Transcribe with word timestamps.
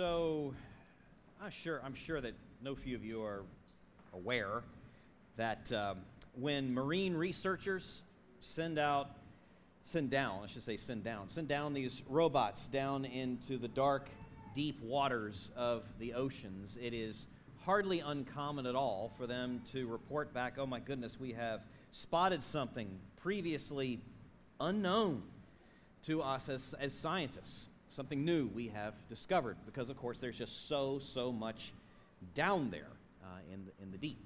So, 0.00 0.54
I'm 1.44 1.50
sure, 1.50 1.82
I'm 1.84 1.92
sure 1.92 2.22
that 2.22 2.32
no 2.62 2.74
few 2.74 2.96
of 2.96 3.04
you 3.04 3.22
are 3.22 3.42
aware 4.14 4.62
that 5.36 5.70
um, 5.72 5.98
when 6.34 6.72
marine 6.72 7.14
researchers 7.14 8.00
send 8.40 8.78
out, 8.78 9.10
send 9.84 10.08
down, 10.08 10.40
I 10.42 10.46
should 10.46 10.62
say 10.62 10.78
send 10.78 11.04
down, 11.04 11.28
send 11.28 11.48
down 11.48 11.74
these 11.74 12.00
robots 12.08 12.66
down 12.66 13.04
into 13.04 13.58
the 13.58 13.68
dark, 13.68 14.08
deep 14.54 14.82
waters 14.82 15.50
of 15.54 15.82
the 15.98 16.14
oceans, 16.14 16.78
it 16.80 16.94
is 16.94 17.26
hardly 17.66 18.00
uncommon 18.00 18.64
at 18.64 18.74
all 18.74 19.12
for 19.18 19.26
them 19.26 19.60
to 19.72 19.86
report 19.86 20.32
back, 20.32 20.54
oh 20.56 20.64
my 20.64 20.80
goodness, 20.80 21.20
we 21.20 21.32
have 21.32 21.60
spotted 21.92 22.42
something 22.42 22.88
previously 23.20 24.00
unknown 24.60 25.22
to 26.04 26.22
us 26.22 26.48
as, 26.48 26.74
as 26.80 26.94
scientists, 26.94 27.66
something 27.90 28.24
new 28.24 28.48
we 28.54 28.68
have 28.68 28.94
discovered, 29.08 29.56
because 29.66 29.90
of 29.90 29.96
course 29.96 30.18
there's 30.18 30.38
just 30.38 30.68
so, 30.68 30.98
so 30.98 31.32
much 31.32 31.72
down 32.34 32.70
there 32.70 32.90
uh, 33.24 33.26
in, 33.52 33.64
the, 33.64 33.72
in 33.82 33.90
the 33.90 33.98
deep. 33.98 34.18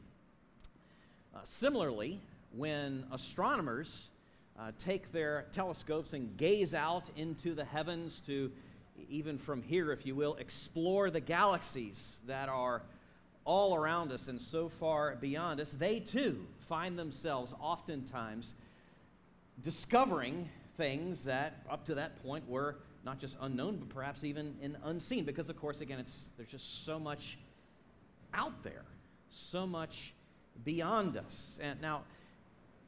Uh, 1.34 1.40
similarly, 1.42 2.20
when 2.52 3.04
astronomers 3.10 4.10
uh, 4.58 4.70
take 4.78 5.10
their 5.12 5.46
telescopes 5.50 6.12
and 6.12 6.36
gaze 6.36 6.74
out 6.74 7.08
into 7.16 7.54
the 7.54 7.64
heavens 7.64 8.20
to, 8.26 8.52
even 9.08 9.38
from 9.38 9.62
here, 9.62 9.90
if 9.90 10.06
you 10.06 10.14
will, 10.14 10.34
explore 10.36 11.10
the 11.10 11.20
galaxies 11.20 12.20
that 12.26 12.48
are 12.48 12.82
all 13.44 13.74
around 13.74 14.12
us 14.12 14.28
and 14.28 14.40
so 14.40 14.68
far 14.68 15.16
beyond 15.16 15.60
us, 15.60 15.72
they 15.72 16.00
too 16.00 16.46
find 16.68 16.98
themselves 16.98 17.54
oftentimes 17.60 18.54
discovering 19.62 20.48
things 20.76 21.24
that 21.24 21.64
up 21.70 21.84
to 21.86 21.94
that 21.94 22.22
point 22.22 22.48
were 22.48 22.76
not 23.04 23.18
just 23.18 23.36
unknown, 23.40 23.76
but 23.76 23.88
perhaps 23.88 24.24
even 24.24 24.54
in 24.62 24.76
unseen. 24.84 25.24
Because, 25.24 25.48
of 25.48 25.56
course, 25.56 25.80
again, 25.80 25.98
it's, 25.98 26.32
there's 26.36 26.48
just 26.48 26.84
so 26.84 26.98
much 26.98 27.38
out 28.32 28.62
there, 28.62 28.84
so 29.30 29.66
much 29.66 30.14
beyond 30.64 31.16
us. 31.16 31.58
And 31.62 31.80
now, 31.80 32.02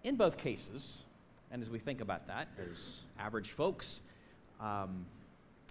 in 0.05 0.17
both 0.17 0.39
cases, 0.39 1.05
and 1.51 1.63
as 1.63 1.71
we 1.71 1.79
think 1.79 2.01
about 2.01 2.27
that 2.29 2.49
as 2.71 3.01
average 3.19 3.51
folks, 3.51 4.01
um, 4.61 5.07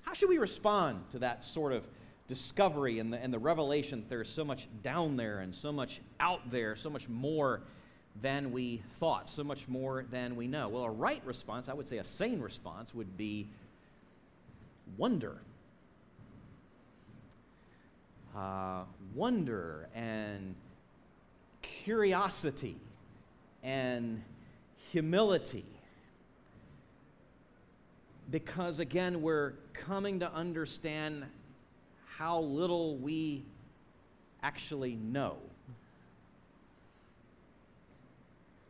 how 0.03 0.13
should 0.13 0.29
we 0.29 0.37
respond 0.37 1.03
to 1.11 1.19
that 1.19 1.43
sort 1.43 1.73
of 1.73 1.87
discovery 2.27 2.99
and 2.99 3.11
the, 3.13 3.17
and 3.17 3.33
the 3.33 3.39
revelation 3.39 3.99
that 3.99 4.09
there's 4.09 4.29
so 4.29 4.43
much 4.43 4.67
down 4.83 5.15
there 5.15 5.39
and 5.39 5.53
so 5.53 5.71
much 5.71 6.01
out 6.19 6.49
there, 6.51 6.75
so 6.75 6.89
much 6.89 7.07
more 7.07 7.61
than 8.21 8.51
we 8.51 8.81
thought, 8.99 9.29
so 9.29 9.43
much 9.43 9.67
more 9.67 10.05
than 10.09 10.35
we 10.35 10.47
know. 10.47 10.69
Well, 10.69 10.83
a 10.83 10.89
right 10.89 11.21
response, 11.25 11.67
I 11.67 11.73
would 11.73 11.87
say 11.87 11.97
a 11.97 12.05
sane 12.05 12.39
response, 12.39 12.93
would 12.93 13.17
be 13.17 13.49
wonder. 14.97 15.37
Uh, 18.35 18.83
wonder 19.13 19.87
and 19.95 20.55
curiosity 21.61 22.75
and 23.63 24.21
humility. 24.91 25.65
Because 28.29 28.79
again, 28.79 29.21
we're 29.21 29.53
coming 29.73 30.19
to 30.19 30.31
understand 30.31 31.23
how 32.17 32.39
little 32.41 32.97
we 32.97 33.43
actually 34.41 34.95
know. 34.95 35.37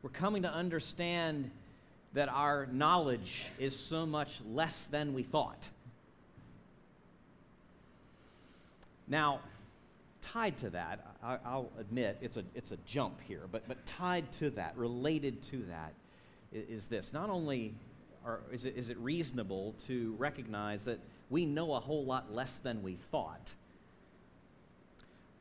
We're 0.02 0.10
coming 0.10 0.44
to 0.44 0.54
understand 0.54 1.50
that 2.14 2.30
our 2.30 2.68
knowledge 2.68 3.46
is 3.60 3.78
so 3.78 4.06
much 4.06 4.40
less 4.54 4.86
than 4.86 5.14
we 5.14 5.24
thought. 5.24 5.68
Now, 9.08 9.40
tied 10.22 10.58
to 10.58 10.70
that, 10.72 11.06
I, 11.24 11.38
will 11.56 11.72
admit 11.80 12.18
it's 12.22 12.38
a, 12.38 12.44
it's 12.56 12.72
a 12.72 12.78
jump 12.86 13.20
here, 13.28 13.44
but, 13.52 13.68
but 13.68 13.86
tied 13.86 14.32
to 14.34 14.50
that, 14.52 14.76
related 14.78 15.42
to 15.44 15.64
that, 15.70 15.94
is, 16.52 16.84
is 16.84 16.88
this. 16.88 17.14
Not 17.14 17.30
only 17.30 17.74
are, 18.26 18.42
is, 18.52 18.66
it, 18.66 18.76
is 18.76 18.90
it 18.90 18.98
reasonable 18.98 19.76
to 19.88 20.16
recognize 20.18 20.86
that 20.86 21.00
we 21.30 21.46
know 21.46 21.74
a 21.74 21.80
whole 21.80 22.06
lot 22.06 22.34
less 22.34 22.58
than 22.58 22.84
we 22.84 22.96
thought. 23.12 23.54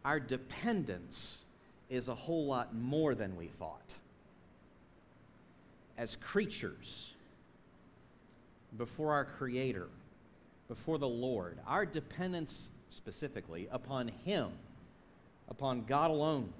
Our 0.05 0.21
dependence 0.21 1.45
is 1.89 2.09
a 2.09 2.15
whole 2.15 2.47
lot 2.47 2.75
more 2.75 3.15
than 3.15 3.37
we 3.37 3.47
thought. 3.47 3.95
As 5.97 6.17
creatures, 6.17 7.15
before 8.77 9.13
our 9.13 9.25
Creator, 9.25 9.89
before 10.69 10.99
the 10.99 11.09
Lord, 11.09 11.59
our 11.67 11.87
dependence 11.87 12.69
specifically 12.95 13.69
upon 13.71 14.09
Him, 14.25 14.51
upon 15.49 15.85
God 15.85 16.11
alone, 16.11 16.53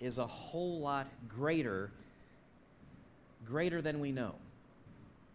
is 0.00 0.18
a 0.18 0.26
whole 0.26 0.80
lot 0.80 1.06
greater, 1.28 1.90
greater 3.46 3.80
than 3.80 4.00
we 4.00 4.12
know. 4.12 4.34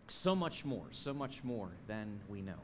So 0.07 0.35
much 0.35 0.66
more, 0.66 0.85
so 0.91 1.13
much 1.13 1.44
more 1.44 1.69
than 1.88 2.19
we 2.28 2.41
know. 2.41 2.59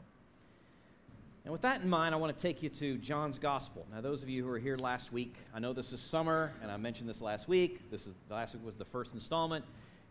And 1.44 1.52
with 1.52 1.62
that 1.62 1.80
in 1.80 1.88
mind, 1.88 2.14
I 2.14 2.18
want 2.18 2.36
to 2.36 2.42
take 2.42 2.62
you 2.62 2.68
to 2.68 2.98
John's 2.98 3.38
Gospel. 3.38 3.86
Now, 3.90 4.02
those 4.02 4.22
of 4.22 4.28
you 4.28 4.42
who 4.42 4.50
were 4.50 4.58
here 4.58 4.76
last 4.76 5.14
week, 5.14 5.34
I 5.54 5.58
know 5.58 5.72
this 5.72 5.94
is 5.94 6.00
summer, 6.00 6.52
and 6.62 6.70
I 6.70 6.76
mentioned 6.76 7.08
this 7.08 7.22
last 7.22 7.48
week. 7.48 7.90
This 7.90 8.06
is 8.06 8.12
last 8.28 8.54
week 8.54 8.66
was 8.66 8.74
the 8.74 8.84
first 8.84 9.14
installment 9.14 9.64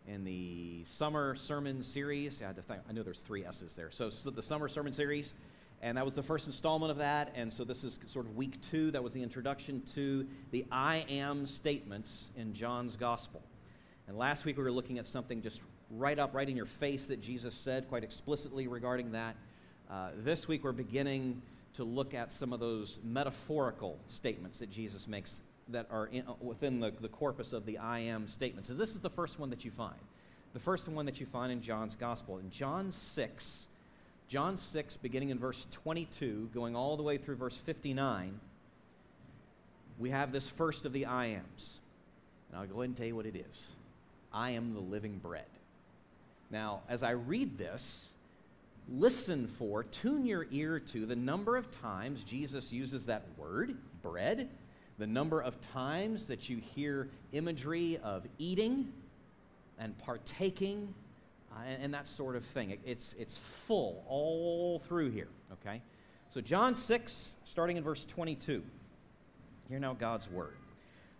in 0.08 0.24
the 0.24 0.82
summer 0.84 1.36
sermon 1.36 1.82
series. 1.82 2.42
I, 2.42 2.46
had 2.46 2.56
to 2.56 2.62
think, 2.62 2.80
I 2.88 2.92
know 2.92 3.04
there's 3.04 3.20
three 3.20 3.44
S's 3.44 3.74
there. 3.76 3.90
So, 3.92 4.10
so 4.10 4.30
the 4.30 4.42
summer 4.42 4.66
sermon 4.66 4.92
series, 4.92 5.34
and 5.80 5.96
that 5.96 6.04
was 6.04 6.14
the 6.14 6.22
first 6.22 6.46
installment 6.46 6.90
of 6.90 6.98
that. 6.98 7.32
And 7.36 7.52
so 7.52 7.64
this 7.64 7.84
is 7.84 7.98
sort 8.06 8.26
of 8.26 8.36
week 8.36 8.60
two. 8.70 8.90
That 8.90 9.02
was 9.02 9.12
the 9.12 9.22
introduction 9.22 9.82
to 9.94 10.26
the 10.50 10.66
I 10.72 11.04
am 11.08 11.46
statements 11.46 12.30
in 12.36 12.52
John's 12.52 12.96
Gospel. 12.96 13.42
And 14.08 14.16
last 14.16 14.44
week 14.44 14.56
we 14.56 14.64
were 14.64 14.72
looking 14.72 14.98
at 14.98 15.06
something 15.06 15.42
just 15.42 15.60
right 15.90 16.18
up, 16.18 16.34
right 16.34 16.48
in 16.48 16.56
your 16.56 16.66
face 16.66 17.04
that 17.04 17.20
Jesus 17.20 17.54
said 17.54 17.88
quite 17.88 18.04
explicitly 18.04 18.66
regarding 18.66 19.12
that. 19.12 19.36
Uh, 19.90 20.10
this 20.18 20.46
week, 20.48 20.64
we're 20.64 20.72
beginning 20.72 21.40
to 21.74 21.84
look 21.84 22.12
at 22.12 22.32
some 22.32 22.52
of 22.52 22.60
those 22.60 22.98
metaphorical 23.02 23.98
statements 24.08 24.58
that 24.58 24.70
Jesus 24.70 25.06
makes 25.08 25.40
that 25.68 25.86
are 25.90 26.06
in, 26.06 26.26
uh, 26.26 26.32
within 26.40 26.80
the, 26.80 26.92
the 27.00 27.08
corpus 27.08 27.52
of 27.52 27.64
the 27.66 27.78
I 27.78 28.00
am 28.00 28.26
statements. 28.28 28.68
So, 28.68 28.74
this 28.74 28.90
is 28.90 29.00
the 29.00 29.10
first 29.10 29.38
one 29.38 29.50
that 29.50 29.64
you 29.64 29.70
find. 29.70 29.98
The 30.52 30.58
first 30.58 30.88
one 30.88 31.06
that 31.06 31.20
you 31.20 31.26
find 31.26 31.52
in 31.52 31.62
John's 31.62 31.94
Gospel. 31.94 32.38
In 32.38 32.50
John 32.50 32.90
6, 32.90 33.68
John 34.28 34.58
6, 34.58 34.98
beginning 34.98 35.30
in 35.30 35.38
verse 35.38 35.66
22, 35.70 36.50
going 36.52 36.76
all 36.76 36.98
the 36.98 37.02
way 37.02 37.16
through 37.16 37.36
verse 37.36 37.56
59, 37.56 38.38
we 39.98 40.10
have 40.10 40.32
this 40.32 40.46
first 40.46 40.84
of 40.84 40.92
the 40.92 41.06
I 41.06 41.26
ams. 41.26 41.80
And 42.50 42.60
I'll 42.60 42.66
go 42.66 42.80
ahead 42.80 42.90
and 42.90 42.96
tell 42.96 43.06
you 43.06 43.16
what 43.16 43.24
it 43.24 43.36
is 43.36 43.68
I 44.30 44.50
am 44.50 44.74
the 44.74 44.80
living 44.80 45.16
bread. 45.16 45.46
Now, 46.50 46.80
as 46.90 47.02
I 47.02 47.12
read 47.12 47.56
this, 47.56 48.12
listen 48.86 49.46
for, 49.46 49.84
tune 49.84 50.26
your 50.26 50.46
ear 50.50 50.78
to 50.78 51.06
the 51.06 51.16
number 51.16 51.56
of 51.56 51.70
times 51.80 52.22
Jesus 52.22 52.70
uses 52.70 53.06
that 53.06 53.24
word, 53.38 53.78
bread, 54.02 54.50
the 54.98 55.06
number 55.06 55.40
of 55.40 55.58
times 55.72 56.26
that 56.26 56.50
you 56.50 56.58
hear 56.58 57.08
imagery 57.32 57.98
of 58.04 58.26
eating 58.38 58.92
and 59.78 59.96
partaking 59.98 60.92
uh, 61.52 61.60
and, 61.66 61.84
and, 61.84 61.94
that 61.94 62.08
sort 62.08 62.36
of 62.36 62.44
thing. 62.44 62.70
It, 62.70 62.80
it's, 62.84 63.14
it's 63.18 63.36
full 63.36 64.04
all 64.08 64.82
through 64.86 65.10
here, 65.10 65.28
okay? 65.54 65.82
So, 66.30 66.40
John 66.40 66.74
6, 66.74 67.34
starting 67.44 67.76
in 67.76 67.82
verse 67.82 68.04
22. 68.04 68.62
Hear 69.68 69.78
now 69.78 69.94
God's 69.94 70.30
word. 70.30 70.54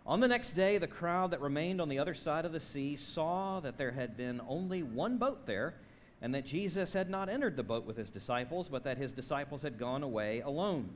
On 0.05 0.19
the 0.19 0.27
next 0.27 0.53
day, 0.53 0.77
the 0.77 0.87
crowd 0.87 1.31
that 1.31 1.41
remained 1.41 1.81
on 1.81 1.89
the 1.89 1.99
other 1.99 2.13
side 2.13 2.45
of 2.45 2.51
the 2.51 2.59
sea 2.59 2.95
saw 2.95 3.59
that 3.59 3.77
there 3.77 3.91
had 3.91 4.17
been 4.17 4.41
only 4.47 4.81
one 4.81 5.17
boat 5.17 5.45
there 5.45 5.75
and 6.21 6.33
that 6.33 6.45
Jesus 6.45 6.93
had 6.93 7.09
not 7.09 7.29
entered 7.29 7.55
the 7.55 7.63
boat 7.63 7.85
with 7.85 7.97
his 7.97 8.09
disciples, 8.09 8.69
but 8.69 8.83
that 8.83 8.97
his 8.97 9.13
disciples 9.13 9.61
had 9.61 9.77
gone 9.77 10.03
away 10.03 10.41
alone. 10.41 10.89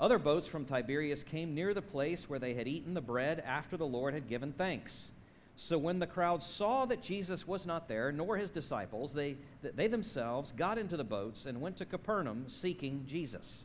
Other 0.00 0.18
boats 0.18 0.46
from 0.46 0.64
Tiberias 0.64 1.22
came 1.22 1.54
near 1.54 1.74
the 1.74 1.82
place 1.82 2.28
where 2.28 2.38
they 2.38 2.54
had 2.54 2.66
eaten 2.66 2.94
the 2.94 3.00
bread 3.00 3.42
after 3.46 3.76
the 3.76 3.86
Lord 3.86 4.14
had 4.14 4.28
given 4.28 4.52
thanks. 4.52 5.10
So 5.56 5.78
when 5.78 6.00
the 6.00 6.06
crowd 6.06 6.42
saw 6.42 6.84
that 6.86 7.02
Jesus 7.02 7.46
was 7.46 7.64
not 7.64 7.88
there, 7.88 8.10
nor 8.10 8.36
his 8.36 8.50
disciples, 8.50 9.12
they, 9.12 9.36
they 9.62 9.86
themselves 9.86 10.52
got 10.52 10.78
into 10.78 10.96
the 10.96 11.04
boats 11.04 11.46
and 11.46 11.60
went 11.60 11.76
to 11.76 11.84
Capernaum 11.84 12.46
seeking 12.48 13.04
Jesus. 13.06 13.64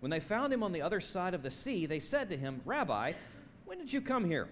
When 0.00 0.10
they 0.10 0.20
found 0.20 0.52
him 0.52 0.62
on 0.62 0.72
the 0.72 0.82
other 0.82 1.00
side 1.00 1.32
of 1.32 1.42
the 1.42 1.50
sea, 1.50 1.86
they 1.86 2.00
said 2.00 2.28
to 2.28 2.36
him, 2.36 2.60
Rabbi, 2.66 3.12
when 3.64 3.78
did 3.78 3.92
you 3.92 4.02
come 4.02 4.26
here? 4.26 4.48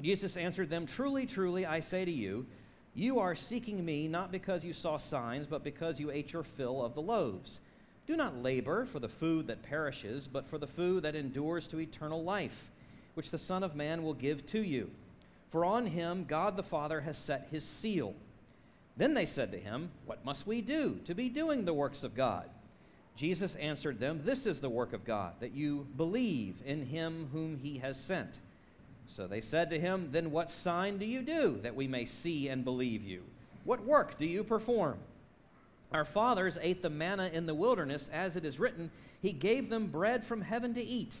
Jesus 0.00 0.36
answered 0.36 0.70
them, 0.70 0.86
Truly, 0.86 1.26
truly, 1.26 1.66
I 1.66 1.80
say 1.80 2.04
to 2.04 2.10
you, 2.10 2.46
you 2.94 3.18
are 3.18 3.34
seeking 3.34 3.84
me 3.84 4.08
not 4.08 4.32
because 4.32 4.64
you 4.64 4.72
saw 4.72 4.96
signs, 4.96 5.46
but 5.46 5.64
because 5.64 6.00
you 6.00 6.10
ate 6.10 6.32
your 6.32 6.44
fill 6.44 6.82
of 6.82 6.94
the 6.94 7.02
loaves. 7.02 7.60
Do 8.06 8.16
not 8.16 8.42
labor 8.42 8.86
for 8.86 9.00
the 9.00 9.08
food 9.08 9.48
that 9.48 9.62
perishes, 9.62 10.28
but 10.28 10.46
for 10.46 10.58
the 10.58 10.66
food 10.66 11.02
that 11.02 11.16
endures 11.16 11.66
to 11.68 11.80
eternal 11.80 12.22
life, 12.22 12.70
which 13.14 13.30
the 13.30 13.38
Son 13.38 13.62
of 13.62 13.74
Man 13.74 14.02
will 14.02 14.14
give 14.14 14.46
to 14.48 14.62
you. 14.62 14.90
For 15.54 15.64
on 15.64 15.86
him 15.86 16.24
God 16.24 16.56
the 16.56 16.64
Father 16.64 17.02
has 17.02 17.16
set 17.16 17.46
his 17.52 17.64
seal. 17.64 18.16
Then 18.96 19.14
they 19.14 19.24
said 19.24 19.52
to 19.52 19.56
him, 19.56 19.92
What 20.04 20.24
must 20.24 20.48
we 20.48 20.60
do 20.60 20.98
to 21.04 21.14
be 21.14 21.28
doing 21.28 21.64
the 21.64 21.72
works 21.72 22.02
of 22.02 22.16
God? 22.16 22.50
Jesus 23.14 23.54
answered 23.54 24.00
them, 24.00 24.22
This 24.24 24.46
is 24.46 24.60
the 24.60 24.68
work 24.68 24.92
of 24.92 25.04
God, 25.04 25.34
that 25.38 25.52
you 25.52 25.86
believe 25.96 26.56
in 26.66 26.86
him 26.86 27.28
whom 27.32 27.60
he 27.62 27.78
has 27.78 28.00
sent. 28.00 28.40
So 29.06 29.28
they 29.28 29.40
said 29.40 29.70
to 29.70 29.78
him, 29.78 30.08
Then 30.10 30.32
what 30.32 30.50
sign 30.50 30.98
do 30.98 31.06
you 31.06 31.22
do 31.22 31.60
that 31.62 31.76
we 31.76 31.86
may 31.86 32.04
see 32.04 32.48
and 32.48 32.64
believe 32.64 33.04
you? 33.04 33.22
What 33.62 33.84
work 33.84 34.18
do 34.18 34.26
you 34.26 34.42
perform? 34.42 34.98
Our 35.92 36.04
fathers 36.04 36.58
ate 36.62 36.82
the 36.82 36.90
manna 36.90 37.30
in 37.32 37.46
the 37.46 37.54
wilderness, 37.54 38.10
as 38.12 38.34
it 38.34 38.44
is 38.44 38.58
written, 38.58 38.90
He 39.22 39.32
gave 39.32 39.70
them 39.70 39.86
bread 39.86 40.24
from 40.24 40.40
heaven 40.40 40.74
to 40.74 40.82
eat. 40.82 41.20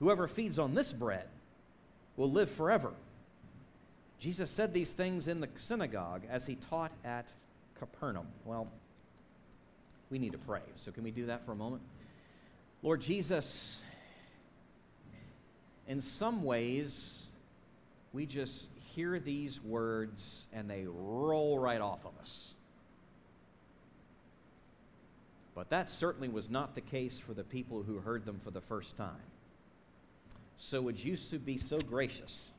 Whoever 0.00 0.26
feeds 0.26 0.58
on 0.58 0.74
this 0.74 0.92
bread 0.92 1.26
will 2.16 2.30
live 2.30 2.50
forever. 2.50 2.92
Jesus 4.18 4.50
said 4.50 4.74
these 4.74 4.92
things 4.92 5.28
in 5.28 5.40
the 5.40 5.48
synagogue 5.56 6.22
as 6.28 6.46
he 6.46 6.56
taught 6.68 6.92
at 7.04 7.32
Capernaum. 7.78 8.26
Well, 8.44 8.70
we 10.10 10.18
need 10.18 10.32
to 10.32 10.38
pray. 10.38 10.60
So, 10.76 10.90
can 10.90 11.04
we 11.04 11.10
do 11.10 11.26
that 11.26 11.46
for 11.46 11.52
a 11.52 11.56
moment? 11.56 11.82
Lord 12.82 13.00
Jesus, 13.00 13.80
in 15.86 16.00
some 16.00 16.44
ways, 16.44 17.28
we 18.12 18.26
just 18.26 18.68
hear 18.94 19.18
these 19.18 19.62
words 19.62 20.48
and 20.52 20.68
they 20.68 20.86
roll 20.86 21.58
right 21.58 21.80
off 21.80 22.04
of 22.04 22.12
us. 22.20 22.54
But 25.54 25.70
that 25.70 25.90
certainly 25.90 26.28
was 26.28 26.48
not 26.48 26.74
the 26.74 26.80
case 26.80 27.18
for 27.18 27.34
the 27.34 27.44
people 27.44 27.82
who 27.82 27.98
heard 27.98 28.24
them 28.24 28.40
for 28.42 28.50
the 28.50 28.60
first 28.60 28.96
time. 28.96 29.16
So, 30.62 30.82
would 30.82 31.02
you 31.02 31.16
be 31.38 31.56
so 31.56 31.78
gracious 31.78 32.52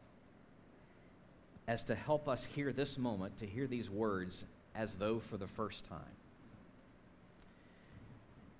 as 1.68 1.84
to 1.84 1.94
help 1.96 2.28
us 2.28 2.46
hear 2.46 2.74
this 2.74 2.98
moment, 2.98 3.38
to 3.38 3.46
hear 3.46 3.68
these 3.68 3.92
words 3.92 4.44
as 4.74 4.96
though 4.96 5.20
for 5.20 5.38
the 5.38 5.48
first 5.48 5.86
time? 5.86 6.00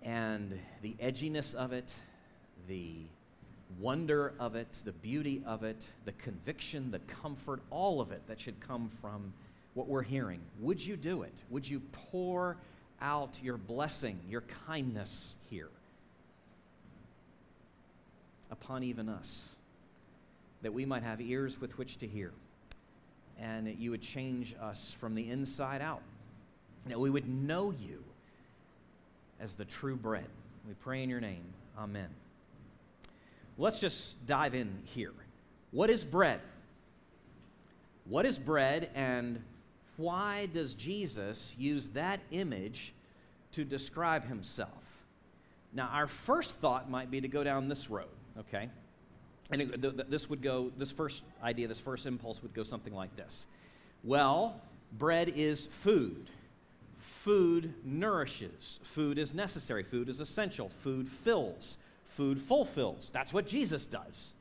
and 0.04 0.58
the 0.82 0.96
edginess 1.02 1.54
of 1.54 1.74
it, 1.74 1.94
the 2.68 2.96
wonder 3.80 4.34
of 4.40 4.56
it, 4.56 4.80
the 4.84 4.92
beauty 4.92 5.44
of 5.46 5.64
it, 5.64 5.86
the 6.06 6.12
conviction, 6.14 6.92
the 6.92 7.00
comfort, 7.00 7.62
all 7.70 8.02
of 8.02 8.12
it 8.12 8.22
that 8.28 8.40
should 8.40 8.60
come 8.60 8.90
from 9.00 9.32
what 9.74 9.88
we're 9.88 10.02
hearing. 10.02 10.40
Would 10.60 10.84
you 10.84 10.98
do 10.98 11.22
it? 11.22 11.34
Would 11.50 11.68
you 11.68 11.82
pour 12.12 12.58
out 13.00 13.38
your 13.44 13.58
blessing, 13.58 14.20
your 14.28 14.44
kindness 14.66 15.36
here 15.50 15.70
upon 18.52 18.84
even 18.84 19.10
us, 19.10 19.56
that 20.62 20.74
we 20.74 20.86
might 20.86 21.04
have 21.04 21.22
ears 21.22 21.60
with 21.60 21.78
which 21.78 21.98
to 22.00 22.08
hear, 22.08 22.32
and 23.40 23.66
that 23.66 23.80
you 23.80 23.92
would 23.92 24.02
change 24.02 24.54
us 24.62 24.96
from 25.00 25.16
the 25.16 25.30
inside 25.30 25.82
out, 25.82 26.02
that 26.86 27.00
we 27.00 27.10
would 27.10 27.28
know 27.28 27.72
you 27.72 28.04
as 29.40 29.56
the 29.56 29.66
true 29.66 29.96
bread. 29.96 30.28
We 30.68 30.74
pray 30.76 31.02
in 31.02 31.10
your 31.10 31.22
name. 31.22 31.44
Amen. 31.78 32.10
Let's 33.58 33.80
just 33.80 34.24
dive 34.28 34.54
in 34.54 34.80
here. 34.86 35.14
What 35.72 35.90
is 35.90 36.04
bread? 36.04 36.42
What 38.06 38.26
is 38.26 38.38
bread, 38.38 38.90
and 38.94 39.42
why 39.98 40.48
does 40.48 40.74
Jesus 40.74 41.54
use 41.58 41.90
that 41.90 42.20
image 42.32 42.94
to 43.54 43.64
describe 43.64 44.28
himself? 44.28 44.70
Now, 45.74 45.90
our 45.94 46.08
first 46.08 46.60
thought 46.60 46.90
might 46.90 47.10
be 47.10 47.22
to 47.22 47.28
go 47.28 47.44
down 47.44 47.70
this 47.70 47.90
road, 47.90 48.10
okay? 48.40 48.70
And 49.52 49.62
it, 49.62 49.82
th- 49.82 49.96
th- 49.96 50.08
this 50.10 50.30
would 50.30 50.42
go, 50.42 50.72
this 50.78 50.92
first 50.92 51.24
idea, 51.44 51.68
this 51.68 51.80
first 51.80 52.06
impulse 52.06 52.42
would 52.42 52.54
go 52.54 52.64
something 52.64 52.94
like 52.94 53.16
this. 53.16 53.48
Well, 54.04 54.60
bread 54.98 55.34
is 55.36 55.66
food 55.66 56.30
food 57.22 57.72
nourishes, 57.84 58.80
food 58.82 59.20
is 59.20 59.32
necessary, 59.32 59.84
food 59.84 60.10
is 60.10 60.20
essential, 60.20 60.70
food 60.70 61.08
fills, 61.08 61.78
food 62.04 62.42
fulfills. 62.42 63.12
That's 63.14 63.32
what 63.32 63.46
Jesus 63.46 63.86
does. 63.86 64.34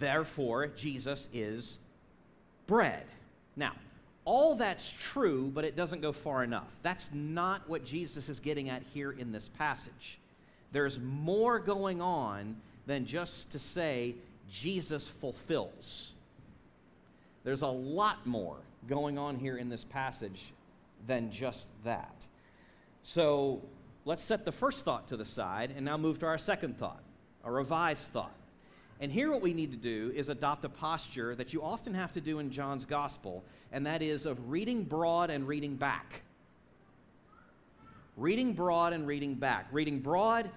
Therefore, 0.00 0.66
Jesus 0.66 1.28
is 1.32 1.78
bread. 2.66 3.04
Now, 3.54 3.72
all 4.24 4.56
that's 4.56 4.92
true, 4.98 5.52
but 5.54 5.64
it 5.64 5.76
doesn't 5.76 6.00
go 6.00 6.10
far 6.10 6.42
enough. 6.42 6.74
That's 6.82 7.10
not 7.12 7.68
what 7.68 7.84
Jesus 7.84 8.28
is 8.28 8.40
getting 8.40 8.68
at 8.68 8.82
here 8.92 9.12
in 9.12 9.30
this 9.30 9.48
passage. 9.56 10.18
There's 10.72 10.98
more 10.98 11.60
going 11.60 12.00
on 12.00 12.56
than 12.86 13.06
just 13.06 13.50
to 13.50 13.58
say 13.58 14.16
Jesus 14.50 15.08
fulfills. 15.08 16.12
There's 17.44 17.62
a 17.62 17.68
lot 17.68 18.26
more 18.26 18.56
going 18.88 19.18
on 19.18 19.36
here 19.36 19.56
in 19.56 19.68
this 19.68 19.84
passage 19.84 20.52
than 21.06 21.30
just 21.30 21.68
that. 21.84 22.26
So 23.02 23.62
let's 24.04 24.22
set 24.22 24.44
the 24.44 24.52
first 24.52 24.84
thought 24.84 25.08
to 25.08 25.16
the 25.16 25.24
side 25.24 25.72
and 25.74 25.84
now 25.84 25.96
move 25.96 26.18
to 26.20 26.26
our 26.26 26.38
second 26.38 26.78
thought, 26.78 27.02
a 27.44 27.50
revised 27.50 28.06
thought. 28.08 28.34
And 29.00 29.10
here, 29.10 29.32
what 29.32 29.42
we 29.42 29.52
need 29.52 29.72
to 29.72 29.76
do 29.76 30.12
is 30.14 30.28
adopt 30.28 30.64
a 30.64 30.68
posture 30.68 31.34
that 31.34 31.52
you 31.52 31.60
often 31.60 31.94
have 31.94 32.12
to 32.12 32.20
do 32.20 32.38
in 32.38 32.52
John's 32.52 32.84
gospel, 32.84 33.42
and 33.72 33.84
that 33.86 34.00
is 34.00 34.26
of 34.26 34.50
reading 34.50 34.84
broad 34.84 35.28
and 35.28 35.48
reading 35.48 35.74
back. 35.74 36.22
Reading 38.16 38.52
broad 38.52 38.92
and 38.92 39.04
reading 39.04 39.34
back. 39.34 39.66
Reading 39.72 39.98
broad, 39.98 40.48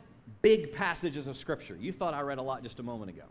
big 0.45 0.73
passages 0.73 1.25
of 1.25 1.35
Scripture. 1.35 1.75
You 1.75 1.91
thought 1.91 2.13
I 2.13 2.21
read 2.21 2.37
a 2.37 2.41
lot 2.43 2.61
just 2.61 2.79
a 2.79 2.83
moment 2.83 3.09
ago. 3.09 3.25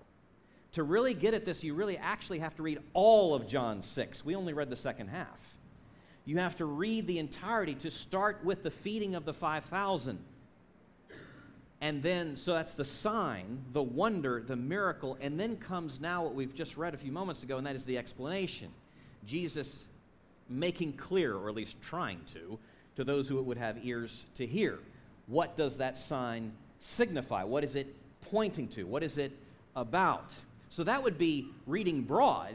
To 0.73 0.83
really 0.83 1.15
get 1.15 1.33
at 1.33 1.45
this, 1.45 1.63
you 1.63 1.73
really 1.73 1.97
actually 1.97 2.41
have 2.41 2.57
to 2.57 2.65
read 2.65 2.81
all 2.93 3.37
of 3.37 3.47
John 3.47 3.83
6. 3.83 4.25
We 4.25 4.35
only 4.35 4.53
read 4.53 4.69
the 4.69 4.75
second 4.75 5.07
half. 5.07 5.55
You 6.25 6.39
have 6.39 6.57
to 6.57 6.65
read 6.65 7.07
the 7.07 7.21
entirety 7.21 7.77
to 7.77 7.91
start 7.93 8.45
with 8.45 8.65
the 8.65 8.71
feeding 8.71 9.15
of 9.15 9.25
the 9.25 9.33
5,000 9.33 10.19
and 11.81 12.03
then, 12.03 12.37
so 12.37 12.55
that's 12.55 12.73
the 12.73 12.85
sign, 12.85 13.63
the 13.75 13.83
wonder, 13.83 14.43
the 14.45 14.57
miracle, 14.57 15.19
and 15.21 15.39
then 15.39 15.59
comes 15.59 16.01
now 16.01 16.25
what 16.25 16.35
we've 16.35 16.55
just 16.55 16.79
read 16.79 16.95
a 16.95 16.97
few 16.97 17.13
moments 17.13 17.43
ago, 17.43 17.59
and 17.59 17.67
that 17.67 17.77
is 17.77 17.85
the 17.85 17.99
explanation. 17.99 18.71
Jesus 19.27 19.87
making 20.49 20.95
clear, 20.95 21.37
or 21.37 21.51
at 21.51 21.55
least 21.55 21.77
trying 21.83 22.21
to, 22.33 22.59
to 22.97 23.05
those 23.05 23.29
who 23.29 23.43
would 23.43 23.59
have 23.59 23.85
ears 23.85 24.25
to 24.37 24.47
hear. 24.47 24.79
What 25.27 25.59
does 25.59 25.77
that 25.77 25.99
sign 25.99 26.53
signify? 26.85 27.45
What 27.45 27.65
is 27.65 27.77
it 27.77 27.95
pointing 28.31 28.69
to? 28.69 28.85
What 28.85 29.03
is 29.03 29.19
it 29.19 29.33
about? 29.75 30.31
So 30.71 30.85
that 30.85 31.03
would 31.03 31.19
be 31.19 31.51
reading 31.67 32.03
broad, 32.03 32.55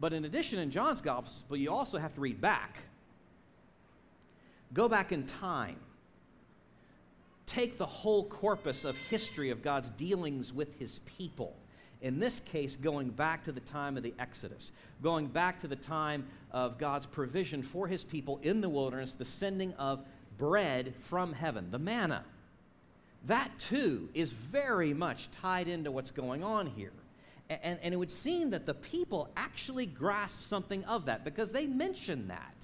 but 0.00 0.12
in 0.12 0.24
addition, 0.24 0.58
in 0.58 0.70
John's 0.70 1.00
gospel, 1.00 1.56
you 1.56 1.70
also 1.70 1.98
have 1.98 2.14
to 2.14 2.20
read 2.20 2.40
back. 2.40 2.78
Go 4.72 4.88
back 4.88 5.12
in 5.12 5.24
time 5.24 5.76
take 7.48 7.78
the 7.78 7.86
whole 7.86 8.24
corpus 8.24 8.84
of 8.84 8.96
history 8.96 9.50
of 9.50 9.62
God's 9.62 9.90
dealings 9.90 10.52
with 10.52 10.78
his 10.78 11.00
people. 11.00 11.56
In 12.00 12.20
this 12.20 12.40
case, 12.40 12.76
going 12.76 13.08
back 13.08 13.42
to 13.44 13.52
the 13.52 13.60
time 13.60 13.96
of 13.96 14.02
the 14.02 14.14
Exodus, 14.18 14.70
going 15.02 15.26
back 15.26 15.58
to 15.60 15.68
the 15.68 15.74
time 15.74 16.26
of 16.52 16.78
God's 16.78 17.06
provision 17.06 17.62
for 17.62 17.88
his 17.88 18.04
people 18.04 18.38
in 18.42 18.60
the 18.60 18.68
wilderness, 18.68 19.14
the 19.14 19.24
sending 19.24 19.72
of 19.74 20.04
bread 20.36 20.94
from 21.00 21.32
heaven, 21.32 21.70
the 21.72 21.78
manna. 21.78 22.24
That 23.26 23.50
too 23.58 24.08
is 24.14 24.30
very 24.30 24.94
much 24.94 25.30
tied 25.30 25.68
into 25.68 25.90
what's 25.90 26.10
going 26.10 26.42
on 26.44 26.66
here. 26.66 26.92
And, 27.50 27.78
and, 27.82 27.94
it 27.94 27.96
would 27.96 28.10
seem 28.10 28.50
that 28.50 28.66
the 28.66 28.74
people 28.74 29.30
actually 29.34 29.86
grasp 29.86 30.42
something 30.42 30.84
of 30.84 31.06
that 31.06 31.24
because 31.24 31.50
they 31.50 31.64
mention 31.64 32.28
that 32.28 32.54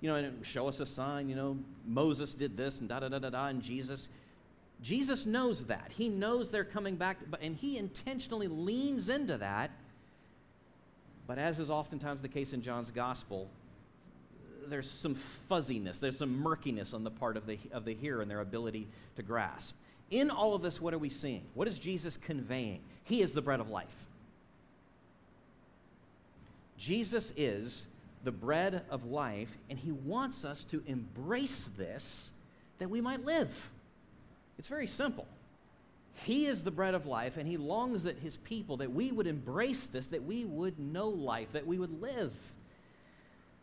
you 0.00 0.08
know, 0.08 0.16
and 0.16 0.46
show 0.46 0.68
us 0.68 0.80
a 0.80 0.86
sign, 0.86 1.28
you 1.28 1.34
know, 1.34 1.58
Moses 1.84 2.34
did 2.34 2.56
this 2.56 2.80
and 2.80 2.88
da 2.88 3.00
da 3.00 3.08
da 3.08 3.18
da 3.18 3.30
da, 3.30 3.46
and 3.46 3.62
Jesus. 3.62 4.08
Jesus 4.80 5.26
knows 5.26 5.66
that. 5.66 5.90
He 5.96 6.08
knows 6.08 6.50
they're 6.50 6.64
coming 6.64 6.94
back, 6.94 7.18
and 7.40 7.56
he 7.56 7.76
intentionally 7.76 8.46
leans 8.46 9.08
into 9.08 9.36
that. 9.38 9.70
But 11.26 11.38
as 11.38 11.58
is 11.58 11.68
oftentimes 11.68 12.22
the 12.22 12.28
case 12.28 12.52
in 12.52 12.62
John's 12.62 12.90
gospel, 12.90 13.48
there's 14.70 14.90
some 14.90 15.14
fuzziness, 15.14 15.98
there's 15.98 16.18
some 16.18 16.40
murkiness 16.40 16.92
on 16.92 17.04
the 17.04 17.10
part 17.10 17.36
of 17.36 17.46
the, 17.46 17.58
of 17.72 17.84
the 17.84 17.94
hearer 17.94 18.22
and 18.22 18.30
their 18.30 18.40
ability 18.40 18.88
to 19.16 19.22
grasp. 19.22 19.74
In 20.10 20.30
all 20.30 20.54
of 20.54 20.62
this, 20.62 20.80
what 20.80 20.94
are 20.94 20.98
we 20.98 21.10
seeing? 21.10 21.42
What 21.54 21.68
is 21.68 21.78
Jesus 21.78 22.16
conveying? 22.16 22.80
He 23.04 23.22
is 23.22 23.32
the 23.32 23.42
bread 23.42 23.60
of 23.60 23.68
life. 23.68 24.06
Jesus 26.78 27.32
is 27.36 27.86
the 28.24 28.32
bread 28.32 28.82
of 28.90 29.04
life, 29.04 29.56
and 29.68 29.78
He 29.78 29.92
wants 29.92 30.44
us 30.44 30.64
to 30.64 30.82
embrace 30.86 31.68
this 31.76 32.32
that 32.78 32.88
we 32.88 33.00
might 33.00 33.24
live. 33.24 33.70
It's 34.58 34.68
very 34.68 34.86
simple. 34.86 35.26
He 36.24 36.46
is 36.46 36.62
the 36.62 36.70
bread 36.70 36.94
of 36.94 37.06
life, 37.06 37.36
and 37.36 37.46
He 37.46 37.56
longs 37.56 38.04
that 38.04 38.18
His 38.18 38.36
people, 38.36 38.78
that 38.78 38.92
we 38.92 39.12
would 39.12 39.26
embrace 39.26 39.86
this, 39.86 40.08
that 40.08 40.24
we 40.24 40.44
would 40.44 40.78
know 40.78 41.08
life, 41.08 41.52
that 41.52 41.66
we 41.66 41.78
would 41.78 42.00
live. 42.00 42.32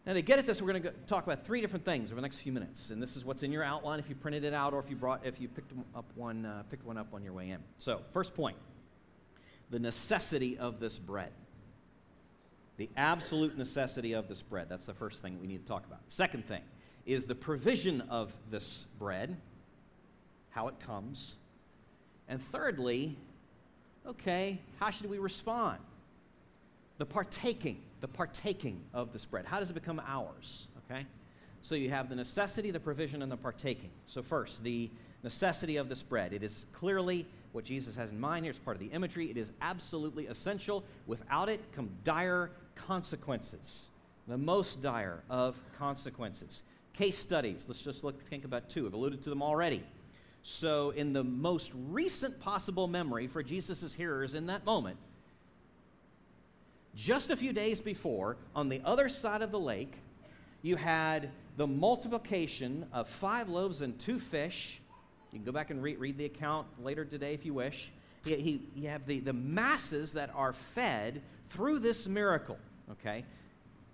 Now, 0.05 0.13
to 0.13 0.21
get 0.21 0.37
at 0.37 0.45
this, 0.45 0.61
we're 0.61 0.71
going 0.71 0.83
to 0.83 0.91
talk 1.07 1.23
about 1.23 1.45
three 1.45 1.61
different 1.61 1.83
things 1.83 2.11
over 2.11 2.15
the 2.15 2.21
next 2.21 2.37
few 2.37 2.51
minutes, 2.51 2.91
and 2.91 3.01
this 3.01 3.17
is 3.17 3.25
what's 3.25 3.41
in 3.41 3.51
your 3.51 3.63
outline 3.63 3.99
if 3.99 4.07
you 4.07 4.13
printed 4.13 4.43
it 4.43 4.53
out 4.53 4.73
or 4.73 4.79
if 4.79 4.87
you 4.87 4.95
brought, 4.95 5.25
if 5.25 5.41
you 5.41 5.47
picked 5.47 5.71
up 5.95 6.05
one, 6.13 6.45
uh, 6.45 6.61
picked 6.69 6.85
one 6.85 6.97
up 6.97 7.07
on 7.13 7.23
your 7.23 7.33
way 7.33 7.49
in. 7.49 7.57
So, 7.79 8.01
first 8.13 8.35
point: 8.35 8.55
the 9.71 9.79
necessity 9.79 10.57
of 10.59 10.79
this 10.79 10.99
bread. 10.99 11.31
The 12.77 12.89
absolute 12.97 13.57
necessity 13.57 14.13
of 14.13 14.27
this 14.27 14.41
bread. 14.41 14.67
That's 14.69 14.85
the 14.85 14.93
first 14.93 15.21
thing 15.21 15.39
we 15.41 15.47
need 15.47 15.61
to 15.61 15.67
talk 15.67 15.85
about. 15.85 16.01
Second 16.09 16.45
thing 16.45 16.61
is 17.05 17.25
the 17.25 17.35
provision 17.35 18.01
of 18.01 18.33
this 18.51 18.85
bread, 18.99 19.37
how 20.49 20.67
it 20.67 20.79
comes. 20.79 21.35
And 22.27 22.41
thirdly, 22.51 23.15
okay, 24.05 24.59
how 24.79 24.89
should 24.89 25.09
we 25.09 25.19
respond? 25.19 25.79
The 26.97 27.05
partaking, 27.05 27.81
the 28.01 28.07
partaking 28.07 28.81
of 28.93 29.11
this 29.13 29.25
bread. 29.25 29.45
How 29.45 29.59
does 29.59 29.69
it 29.69 29.73
become 29.73 30.01
ours? 30.05 30.67
Okay? 30.85 31.05
So 31.61 31.75
you 31.75 31.89
have 31.89 32.09
the 32.09 32.15
necessity, 32.15 32.71
the 32.71 32.79
provision, 32.79 33.21
and 33.21 33.31
the 33.31 33.37
partaking. 33.37 33.89
So, 34.05 34.21
first, 34.21 34.63
the 34.63 34.89
necessity 35.23 35.77
of 35.77 35.89
this 35.89 36.03
bread. 36.03 36.31
It 36.31 36.43
is 36.43 36.63
clearly 36.73 37.25
what 37.51 37.65
Jesus 37.65 37.95
has 37.95 38.11
in 38.11 38.19
mind 38.19 38.45
here. 38.45 38.51
It's 38.51 38.59
part 38.59 38.75
of 38.75 38.81
the 38.81 38.93
imagery. 38.93 39.31
It 39.31 39.37
is 39.37 39.51
absolutely 39.61 40.27
essential. 40.27 40.83
Without 41.07 41.49
it 41.49 41.59
come 41.73 41.89
dire 42.03 42.51
consequences, 42.75 43.89
the 44.27 44.37
most 44.37 44.81
dire 44.81 45.23
of 45.29 45.55
consequences. 45.79 46.61
Case 46.93 47.17
studies, 47.17 47.65
let's 47.67 47.81
just 47.81 48.03
look, 48.03 48.21
think 48.21 48.45
about 48.45 48.69
two. 48.69 48.85
I've 48.85 48.93
alluded 48.93 49.23
to 49.23 49.29
them 49.29 49.41
already. 49.41 49.83
So, 50.43 50.91
in 50.91 51.13
the 51.13 51.23
most 51.23 51.71
recent 51.89 52.39
possible 52.39 52.87
memory 52.87 53.25
for 53.25 53.41
Jesus' 53.41 53.93
hearers 53.93 54.35
in 54.35 54.45
that 54.45 54.63
moment, 54.65 54.97
just 56.95 57.29
a 57.29 57.35
few 57.35 57.53
days 57.53 57.79
before, 57.79 58.37
on 58.55 58.69
the 58.69 58.81
other 58.85 59.09
side 59.09 59.41
of 59.41 59.51
the 59.51 59.59
lake, 59.59 59.93
you 60.61 60.75
had 60.75 61.29
the 61.57 61.67
multiplication 61.67 62.85
of 62.91 63.07
five 63.07 63.49
loaves 63.49 63.81
and 63.81 63.97
two 63.99 64.19
fish. 64.19 64.81
You 65.31 65.39
can 65.39 65.45
go 65.45 65.51
back 65.51 65.69
and 65.69 65.83
re- 65.83 65.95
read 65.95 66.17
the 66.17 66.25
account 66.25 66.67
later 66.81 67.05
today 67.05 67.33
if 67.33 67.45
you 67.45 67.53
wish. 67.53 67.91
He, 68.23 68.35
he, 68.35 68.61
you 68.75 68.89
have 68.89 69.05
the, 69.05 69.19
the 69.19 69.33
masses 69.33 70.13
that 70.13 70.31
are 70.33 70.53
fed 70.53 71.21
through 71.49 71.79
this 71.79 72.07
miracle, 72.07 72.57
okay? 72.91 73.23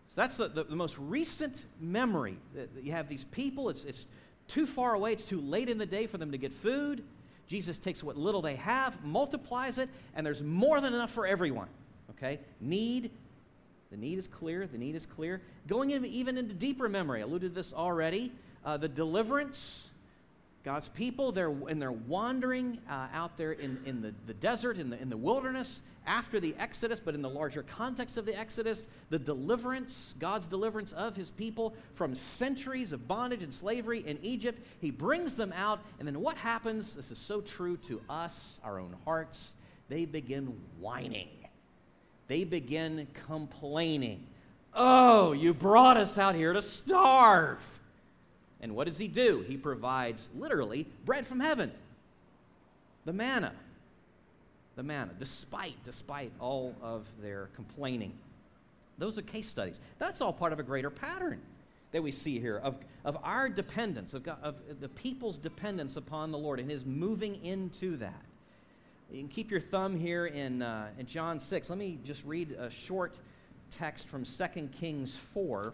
So 0.08 0.14
that's 0.16 0.38
the, 0.38 0.48
the, 0.48 0.64
the 0.64 0.76
most 0.76 0.98
recent 0.98 1.66
memory. 1.80 2.38
You 2.82 2.92
have 2.92 3.10
these 3.10 3.24
people, 3.26 3.70
it's, 3.70 3.84
it's 3.84 4.06
too 4.48 4.66
far 4.66 4.94
away, 4.94 5.14
it's 5.14 5.24
too 5.24 5.42
late 5.42 5.70
in 5.70 5.78
the 5.78 5.86
day 5.86 6.08
for 6.08 6.18
them 6.18 6.32
to 6.32 6.38
get 6.38 6.54
food. 6.54 7.04
Jesus 7.48 7.78
takes 7.78 8.04
what 8.04 8.16
little 8.16 8.42
they 8.42 8.56
have, 8.56 9.04
multiplies 9.04 9.78
it, 9.78 9.90
and 10.16 10.26
there's 10.26 10.42
more 10.42 10.80
than 10.80 10.94
enough 10.94 11.12
for 11.12 11.28
everyone, 11.28 11.68
okay? 12.22 12.40
Need, 12.60 13.12
the 13.90 13.98
need 13.98 14.18
is 14.18 14.28
clear, 14.28 14.68
the 14.68 14.78
need 14.78 14.96
is 14.96 15.06
clear. 15.06 15.42
Going 15.68 15.92
in, 15.92 16.06
even 16.06 16.38
into 16.38 16.54
deeper 16.54 16.88
memory, 16.88 17.22
I 17.22 17.24
alluded 17.24 17.52
to 17.52 17.56
this 17.56 17.74
already. 17.74 18.32
Uh, 18.64 18.78
the 18.78 18.88
deliverance, 18.88 19.90
God's 20.64 20.88
people, 20.90 21.32
they're, 21.32 21.50
and 21.50 21.82
they're 21.82 21.92
wandering 21.92 22.80
uh, 22.90 23.08
out 23.14 23.38
there 23.38 23.54
in, 23.54 23.80
in 23.86 24.02
the, 24.02 24.14
the 24.28 24.34
desert, 24.36 24.78
in 24.78 24.92
the, 24.92 25.02
in 25.02 25.10
the 25.10 25.18
wilderness, 25.18 25.82
after 26.06 26.40
the 26.40 26.56
Exodus, 26.58 27.00
but 27.00 27.14
in 27.14 27.22
the 27.22 27.30
larger 27.30 27.64
context 27.64 28.18
of 28.18 28.26
the 28.26 28.38
Exodus, 28.38 28.88
the 29.10 29.20
deliverance, 29.20 30.16
God's 30.20 30.48
deliverance 30.48 30.94
of 30.94 31.16
his 31.16 31.30
people 31.30 31.76
from 31.94 32.16
centuries 32.16 32.92
of 32.92 33.08
bondage 33.08 33.44
and 33.44 33.54
slavery 33.54 34.04
in 34.06 34.18
Egypt. 34.24 34.66
He 34.80 34.92
brings 34.92 35.36
them 35.36 35.54
out, 35.56 35.80
and 36.00 36.08
then 36.08 36.20
what 36.20 36.38
happens? 36.38 36.96
This 36.96 37.12
is 37.12 37.20
so 37.20 37.42
true 37.42 37.78
to 37.78 38.02
us, 38.10 38.60
our 38.64 38.80
own 38.80 38.96
hearts. 39.06 39.56
They 39.90 40.06
begin 40.06 40.60
whining, 40.80 41.28
they 42.32 42.44
begin 42.44 43.08
complaining. 43.28 44.26
Oh, 44.74 45.34
you 45.34 45.54
brought 45.54 45.98
us 45.98 46.18
out 46.18 46.34
here 46.36 46.54
to 46.54 46.62
starve. 46.62 47.62
And 48.62 48.76
what 48.76 48.88
does 48.88 48.98
he 48.98 49.08
do? 49.08 49.44
He 49.48 49.58
provides 49.58 50.30
literally 50.36 50.88
bread 51.04 51.28
from 51.28 51.40
heaven, 51.40 51.72
the 53.06 53.14
manna 53.14 53.54
the 54.76 54.84
manna, 54.84 55.12
despite, 55.20 55.76
despite 55.84 56.32
all 56.40 56.76
of 56.82 57.06
their 57.22 57.50
complaining. 57.56 58.14
Those 58.98 59.18
are 59.18 59.22
case 59.22 59.48
studies. 59.48 59.80
That's 60.00 60.22
all 60.22 60.34
part 60.34 60.54
of 60.54 60.60
a 60.60 60.64
greater 60.64 60.90
pattern 60.90 61.42
that 61.92 62.02
we 62.02 62.12
see 62.12 62.40
here 62.40 62.58
of, 62.58 62.76
of 63.04 63.18
our 63.24 63.50
dependence, 63.50 64.14
of, 64.14 64.24
God, 64.24 64.38
of 64.42 64.56
the 64.80 64.90
people's 64.90 65.38
dependence 65.38 65.98
upon 65.98 66.32
the 66.32 66.38
Lord 66.38 66.60
and 66.60 66.70
his 66.70 66.86
moving 66.86 67.44
into 67.44 67.98
that. 67.98 68.24
You 69.12 69.20
can 69.20 69.28
keep 69.28 69.52
your 69.52 69.60
thumb 69.60 69.98
here 69.98 70.28
in, 70.28 70.62
uh, 70.62 70.88
in 70.98 71.06
John 71.06 71.38
6. 71.38 71.70
Let 71.70 71.78
me 71.78 72.00
just 72.02 72.24
read 72.24 72.52
a 72.52 72.70
short 72.70 73.18
text 73.70 74.08
from 74.08 74.24
2 74.24 74.70
Kings 74.72 75.18
4 75.34 75.74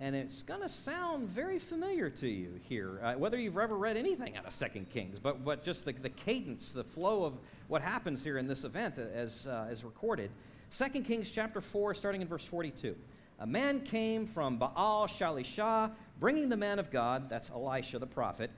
and 0.00 0.16
it's 0.16 0.42
going 0.42 0.62
to 0.62 0.68
sound 0.68 1.28
very 1.28 1.58
familiar 1.58 2.08
to 2.08 2.26
you 2.26 2.58
here, 2.68 2.98
uh, 3.02 3.12
whether 3.14 3.38
you've 3.38 3.58
ever 3.58 3.76
read 3.76 3.98
anything 3.98 4.34
out 4.34 4.46
of 4.46 4.52
Second 4.52 4.88
Kings, 4.88 5.18
but, 5.18 5.44
but 5.44 5.62
just 5.62 5.84
the, 5.84 5.92
the 5.92 6.08
cadence, 6.08 6.72
the 6.72 6.82
flow 6.82 7.22
of 7.22 7.34
what 7.68 7.82
happens 7.82 8.24
here 8.24 8.38
in 8.38 8.46
this 8.46 8.64
event 8.64 8.98
as, 8.98 9.46
uh, 9.46 9.68
as 9.70 9.84
recorded. 9.84 10.30
Second 10.70 11.04
Kings 11.04 11.30
chapter 11.30 11.60
4, 11.60 11.94
starting 11.94 12.22
in 12.22 12.28
verse 12.28 12.44
42. 12.44 12.96
A 13.40 13.46
man 13.46 13.80
came 13.82 14.26
from 14.26 14.56
Baal 14.56 15.06
Shalishah, 15.06 15.90
bringing 16.18 16.48
the 16.48 16.56
man 16.56 16.78
of 16.78 16.90
God, 16.90 17.28
that's 17.28 17.50
Elisha 17.50 17.98
the 17.98 18.06
prophet, 18.06 18.50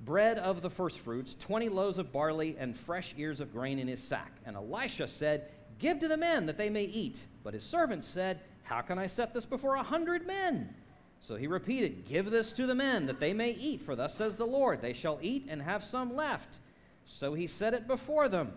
bread 0.00 0.38
of 0.38 0.62
the 0.62 0.70
firstfruits, 0.70 1.34
20 1.34 1.68
loaves 1.68 1.98
of 1.98 2.12
barley, 2.12 2.56
and 2.58 2.76
fresh 2.76 3.14
ears 3.16 3.40
of 3.40 3.52
grain 3.52 3.78
in 3.78 3.88
his 3.88 4.02
sack. 4.02 4.32
And 4.44 4.56
Elisha 4.56 5.08
said, 5.08 5.50
Give 5.78 5.98
to 5.98 6.08
the 6.08 6.16
men 6.16 6.46
that 6.46 6.56
they 6.56 6.70
may 6.70 6.84
eat. 6.84 7.24
But 7.42 7.54
his 7.54 7.64
servants 7.64 8.08
said, 8.08 8.40
How 8.64 8.80
can 8.80 8.98
I 8.98 9.06
set 9.06 9.34
this 9.34 9.46
before 9.46 9.74
a 9.74 9.82
hundred 9.82 10.26
men? 10.26 10.74
So 11.20 11.36
he 11.36 11.46
repeated, 11.46 12.06
Give 12.06 12.30
this 12.30 12.52
to 12.52 12.66
the 12.66 12.74
men, 12.74 13.06
that 13.06 13.20
they 13.20 13.32
may 13.32 13.50
eat, 13.50 13.82
for 13.82 13.96
thus 13.96 14.14
says 14.14 14.36
the 14.36 14.46
Lord, 14.46 14.80
they 14.80 14.92
shall 14.92 15.18
eat 15.22 15.46
and 15.48 15.62
have 15.62 15.84
some 15.84 16.14
left. 16.14 16.58
So 17.04 17.34
he 17.34 17.46
set 17.46 17.74
it 17.74 17.86
before 17.86 18.28
them, 18.28 18.52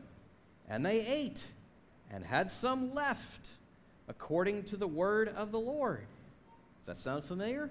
and 0.67 0.85
they 0.85 1.05
ate 1.05 1.43
and 2.11 2.25
had 2.25 2.49
some 2.49 2.93
left, 2.93 3.49
according 4.07 4.63
to 4.65 4.77
the 4.77 4.87
word 4.87 5.29
of 5.29 5.51
the 5.51 5.59
Lord. 5.59 6.05
Does 6.79 6.87
that 6.87 6.97
sound 6.97 7.23
familiar? 7.23 7.69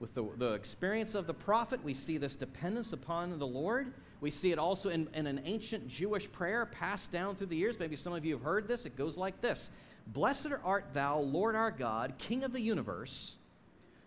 With 0.00 0.14
the, 0.14 0.24
the 0.38 0.54
experience 0.54 1.14
of 1.14 1.26
the 1.26 1.34
prophet, 1.34 1.84
we 1.84 1.94
see 1.94 2.16
this 2.16 2.34
dependence 2.34 2.92
upon 2.92 3.38
the 3.38 3.46
Lord. 3.46 3.92
We 4.20 4.30
see 4.30 4.50
it 4.50 4.58
also 4.58 4.88
in, 4.88 5.08
in 5.14 5.26
an 5.26 5.42
ancient 5.44 5.86
Jewish 5.88 6.30
prayer 6.32 6.66
passed 6.66 7.12
down 7.12 7.36
through 7.36 7.48
the 7.48 7.56
years. 7.56 7.78
Maybe 7.78 7.96
some 7.96 8.14
of 8.14 8.24
you 8.24 8.34
have 8.34 8.42
heard 8.42 8.66
this. 8.66 8.86
It 8.86 8.96
goes 8.96 9.16
like 9.16 9.40
this 9.42 9.70
Blessed 10.06 10.48
art 10.64 10.86
thou, 10.94 11.20
Lord 11.20 11.54
our 11.54 11.70
God, 11.70 12.14
King 12.18 12.42
of 12.42 12.52
the 12.52 12.60
universe 12.60 13.36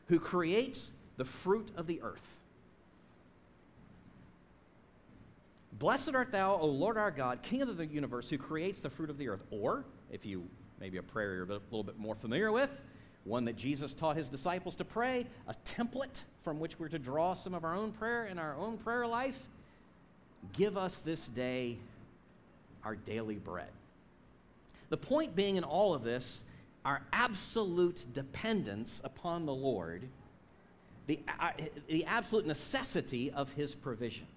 who 0.08 0.20
creates 0.20 0.92
the 1.18 1.26
fruit 1.26 1.70
of 1.78 1.88
the 1.88 2.02
earth. 2.02 2.28
Blessed 5.80 6.14
art 6.14 6.32
thou, 6.32 6.56
O 6.56 6.68
Lord 6.68 6.98
our 6.98 7.12
God, 7.12 7.42
King 7.42 7.62
of 7.62 7.78
the 7.78 7.86
universe, 7.86 8.30
who 8.30 8.38
creates 8.38 8.80
the 8.80 8.90
fruit 8.90 9.10
of 9.10 9.18
the 9.18 9.30
earth. 9.30 9.44
Or, 9.52 9.86
if 10.12 10.26
you 10.26 10.48
maybe 10.80 10.98
a 10.98 11.04
prayer 11.04 11.36
you're 11.36 11.46
a 11.46 11.60
little 11.72 11.84
bit 11.84 11.98
more 11.98 12.16
familiar 12.16 12.52
with, 12.52 12.70
one 13.26 13.46
that 13.46 13.56
Jesus 13.56 13.94
taught 13.94 14.18
his 14.18 14.30
disciples 14.30 14.76
to 14.76 14.86
pray, 14.86 15.26
a 15.48 15.56
template 15.66 16.24
from 16.44 16.60
which 16.60 16.80
we're 16.80 16.90
to 16.90 17.00
draw 17.00 17.34
some 17.34 17.54
of 17.54 17.64
our 17.64 17.76
own 17.76 17.92
prayer 17.92 18.26
in 18.26 18.38
our 18.38 18.56
own 18.56 18.78
prayer 18.78 19.08
life. 19.08 19.48
Give 20.52 20.78
us 20.78 21.00
this 21.00 21.30
day 21.30 21.78
our 22.84 22.96
daily 22.96 23.38
bread. 23.38 23.70
The 24.90 24.98
point 24.98 25.36
being 25.36 25.56
in 25.56 25.64
all 25.64 25.94
of 25.94 26.04
this 26.04 26.44
our 26.86 27.02
absolute 27.14 28.06
dependence 28.14 29.02
upon 29.06 29.46
the 29.46 29.54
Lord, 29.54 30.10
the, 31.08 31.18
uh, 31.40 31.52
the 31.88 32.04
absolute 32.06 32.46
necessity 32.46 33.32
of 33.32 33.54
His 33.54 33.74
provision. 33.74 34.28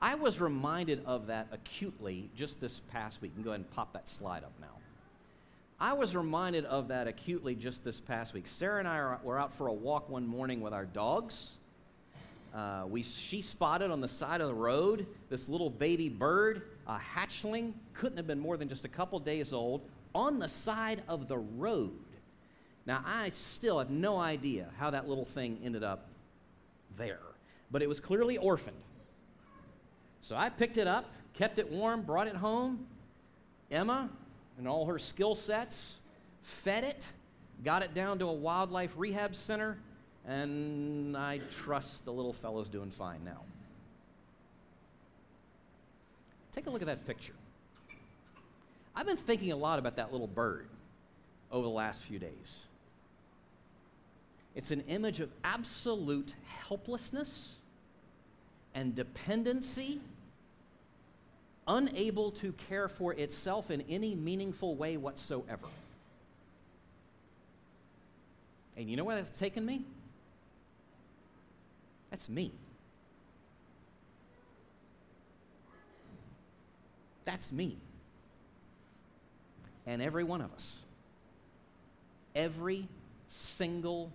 I 0.00 0.14
was 0.14 0.40
reminded 0.40 1.02
of 1.04 1.26
that 1.26 1.48
acutely 1.50 2.30
just 2.36 2.60
this 2.60 2.80
past 2.92 3.20
week. 3.20 3.32
You 3.32 3.42
can 3.42 3.42
go 3.42 3.50
ahead 3.50 3.60
and 3.60 3.70
pop 3.72 3.92
that 3.94 4.08
slide 4.08 4.44
up 4.44 4.52
now. 4.60 4.68
I 5.82 5.94
was 5.94 6.14
reminded 6.14 6.66
of 6.66 6.88
that 6.88 7.08
acutely 7.08 7.54
just 7.54 7.84
this 7.84 7.98
past 8.00 8.34
week. 8.34 8.46
Sarah 8.46 8.80
and 8.80 8.86
I 8.86 8.98
are, 8.98 9.18
were 9.22 9.38
out 9.38 9.54
for 9.54 9.68
a 9.68 9.72
walk 9.72 10.10
one 10.10 10.26
morning 10.26 10.60
with 10.60 10.74
our 10.74 10.84
dogs. 10.84 11.56
Uh, 12.54 12.84
we, 12.86 13.02
she 13.02 13.40
spotted 13.40 13.90
on 13.90 14.02
the 14.02 14.08
side 14.08 14.42
of 14.42 14.48
the 14.48 14.54
road 14.54 15.06
this 15.30 15.48
little 15.48 15.70
baby 15.70 16.10
bird, 16.10 16.64
a 16.86 16.98
hatchling, 16.98 17.72
couldn't 17.94 18.18
have 18.18 18.26
been 18.26 18.38
more 18.38 18.58
than 18.58 18.68
just 18.68 18.84
a 18.84 18.88
couple 18.88 19.18
days 19.20 19.54
old, 19.54 19.80
on 20.14 20.38
the 20.38 20.48
side 20.48 21.02
of 21.08 21.28
the 21.28 21.38
road. 21.38 21.92
Now, 22.84 23.02
I 23.06 23.30
still 23.30 23.78
have 23.78 23.88
no 23.88 24.18
idea 24.18 24.68
how 24.78 24.90
that 24.90 25.08
little 25.08 25.24
thing 25.24 25.60
ended 25.64 25.82
up 25.82 26.08
there, 26.98 27.20
but 27.70 27.80
it 27.80 27.88
was 27.88 28.00
clearly 28.00 28.36
orphaned. 28.36 28.76
So 30.20 30.36
I 30.36 30.50
picked 30.50 30.76
it 30.76 30.86
up, 30.86 31.06
kept 31.32 31.58
it 31.58 31.70
warm, 31.70 32.02
brought 32.02 32.26
it 32.26 32.36
home. 32.36 32.86
Emma 33.70 34.10
and 34.60 34.68
all 34.68 34.84
her 34.84 34.98
skill 34.98 35.34
sets 35.34 35.96
fed 36.42 36.84
it, 36.84 37.12
got 37.64 37.82
it 37.82 37.94
down 37.94 38.18
to 38.18 38.26
a 38.26 38.32
wildlife 38.32 38.92
rehab 38.94 39.34
center, 39.34 39.78
and 40.26 41.16
I 41.16 41.40
trust 41.64 42.04
the 42.04 42.12
little 42.12 42.34
fellow's 42.34 42.68
doing 42.68 42.90
fine 42.90 43.24
now. 43.24 43.40
Take 46.52 46.66
a 46.66 46.70
look 46.70 46.82
at 46.82 46.86
that 46.88 47.06
picture. 47.06 47.32
I've 48.94 49.06
been 49.06 49.16
thinking 49.16 49.50
a 49.50 49.56
lot 49.56 49.78
about 49.78 49.96
that 49.96 50.12
little 50.12 50.26
bird 50.26 50.68
over 51.50 51.62
the 51.62 51.72
last 51.72 52.02
few 52.02 52.18
days. 52.18 52.66
It's 54.54 54.70
an 54.70 54.82
image 54.88 55.20
of 55.20 55.30
absolute 55.42 56.34
helplessness 56.68 57.54
and 58.74 58.94
dependency, 58.94 60.00
unable 61.70 62.32
to 62.32 62.52
care 62.52 62.88
for 62.88 63.14
itself 63.14 63.70
in 63.70 63.82
any 63.88 64.16
meaningful 64.16 64.74
way 64.74 64.96
whatsoever. 64.96 65.68
And 68.76 68.90
you 68.90 68.96
know 68.96 69.04
where 69.04 69.14
that's 69.14 69.30
taken 69.30 69.64
me? 69.64 69.84
That's 72.10 72.28
me. 72.28 72.50
That's 77.24 77.52
me. 77.52 77.76
And 79.86 80.02
every 80.02 80.24
one 80.24 80.40
of 80.40 80.52
us, 80.52 80.80
every 82.34 82.88
single 83.28 84.12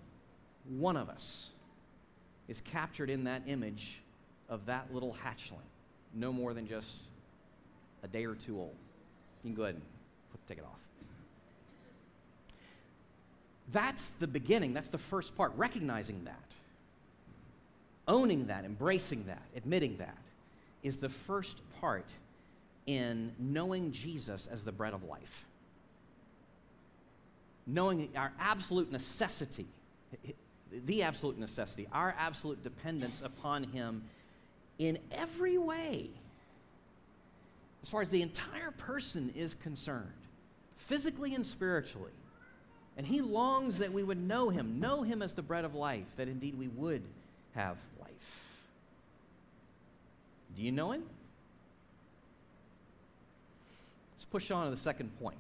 one 0.77 0.97
of 0.97 1.07
us 1.09 1.51
is 2.49 2.59
captured 2.59 3.09
in 3.09 3.23
that 3.23 3.43
image 3.47 4.01
of 4.49 4.65
that 4.65 4.93
little 4.93 5.15
hatchling, 5.23 5.69
no 6.13 6.33
more 6.33 6.53
than 6.53 6.67
just 6.67 6.99
a 8.05 8.07
day 8.07 8.25
or 8.25 8.35
two 8.35 8.57
old. 8.57 8.75
You 9.43 9.49
can 9.49 9.55
go 9.55 9.63
ahead 9.63 9.75
and 9.75 9.83
put, 10.31 10.47
take 10.47 10.57
it 10.59 10.63
off. 10.63 10.79
That's 13.73 14.11
the 14.19 14.27
beginning. 14.27 14.73
That's 14.73 14.89
the 14.89 14.97
first 14.97 15.35
part, 15.35 15.51
recognizing 15.57 16.23
that 16.23 16.55
owning 18.07 18.47
that, 18.47 18.65
embracing 18.65 19.25
that, 19.25 19.41
admitting 19.55 19.97
that, 19.97 20.17
is 20.83 20.97
the 20.97 21.09
first 21.09 21.61
part 21.79 22.05
in 22.85 23.31
knowing 23.39 23.91
Jesus 23.91 24.47
as 24.47 24.63
the 24.63 24.71
bread 24.71 24.93
of 24.93 25.03
life. 25.03 25.45
Knowing 27.65 28.09
our 28.15 28.31
absolute 28.39 28.91
necessity, 28.91 29.65
the 30.85 31.01
absolute 31.01 31.39
necessity, 31.39 31.87
our 31.91 32.15
absolute 32.19 32.61
dependence 32.61 33.21
upon 33.23 33.63
Him 33.63 34.03
in 34.77 34.99
every 35.11 35.57
way, 35.57 36.09
as 37.85 37.89
far 37.89 38.01
as 38.01 38.09
the 38.09 38.23
entire 38.23 38.71
person 38.71 39.31
is 39.35 39.53
concerned, 39.53 40.09
physically 40.75 41.35
and 41.35 41.45
spiritually. 41.45 42.13
And 42.97 43.05
He 43.05 43.21
longs 43.21 43.77
that 43.77 43.93
we 43.93 44.01
would 44.01 44.17
know 44.17 44.49
Him, 44.49 44.79
know 44.79 45.03
Him 45.03 45.21
as 45.21 45.35
the 45.35 45.43
bread 45.43 45.65
of 45.65 45.75
life, 45.75 46.07
that 46.17 46.27
indeed 46.27 46.57
we 46.57 46.67
would 46.67 47.03
have 47.53 47.77
life. 48.01 48.43
do 50.57 50.63
you 50.63 50.71
know 50.71 50.93
him? 50.93 51.03
Let's 54.15 54.25
push 54.25 54.49
on 54.49 54.65
to 54.65 54.71
the 54.71 54.77
second 54.77 55.11
point. 55.19 55.37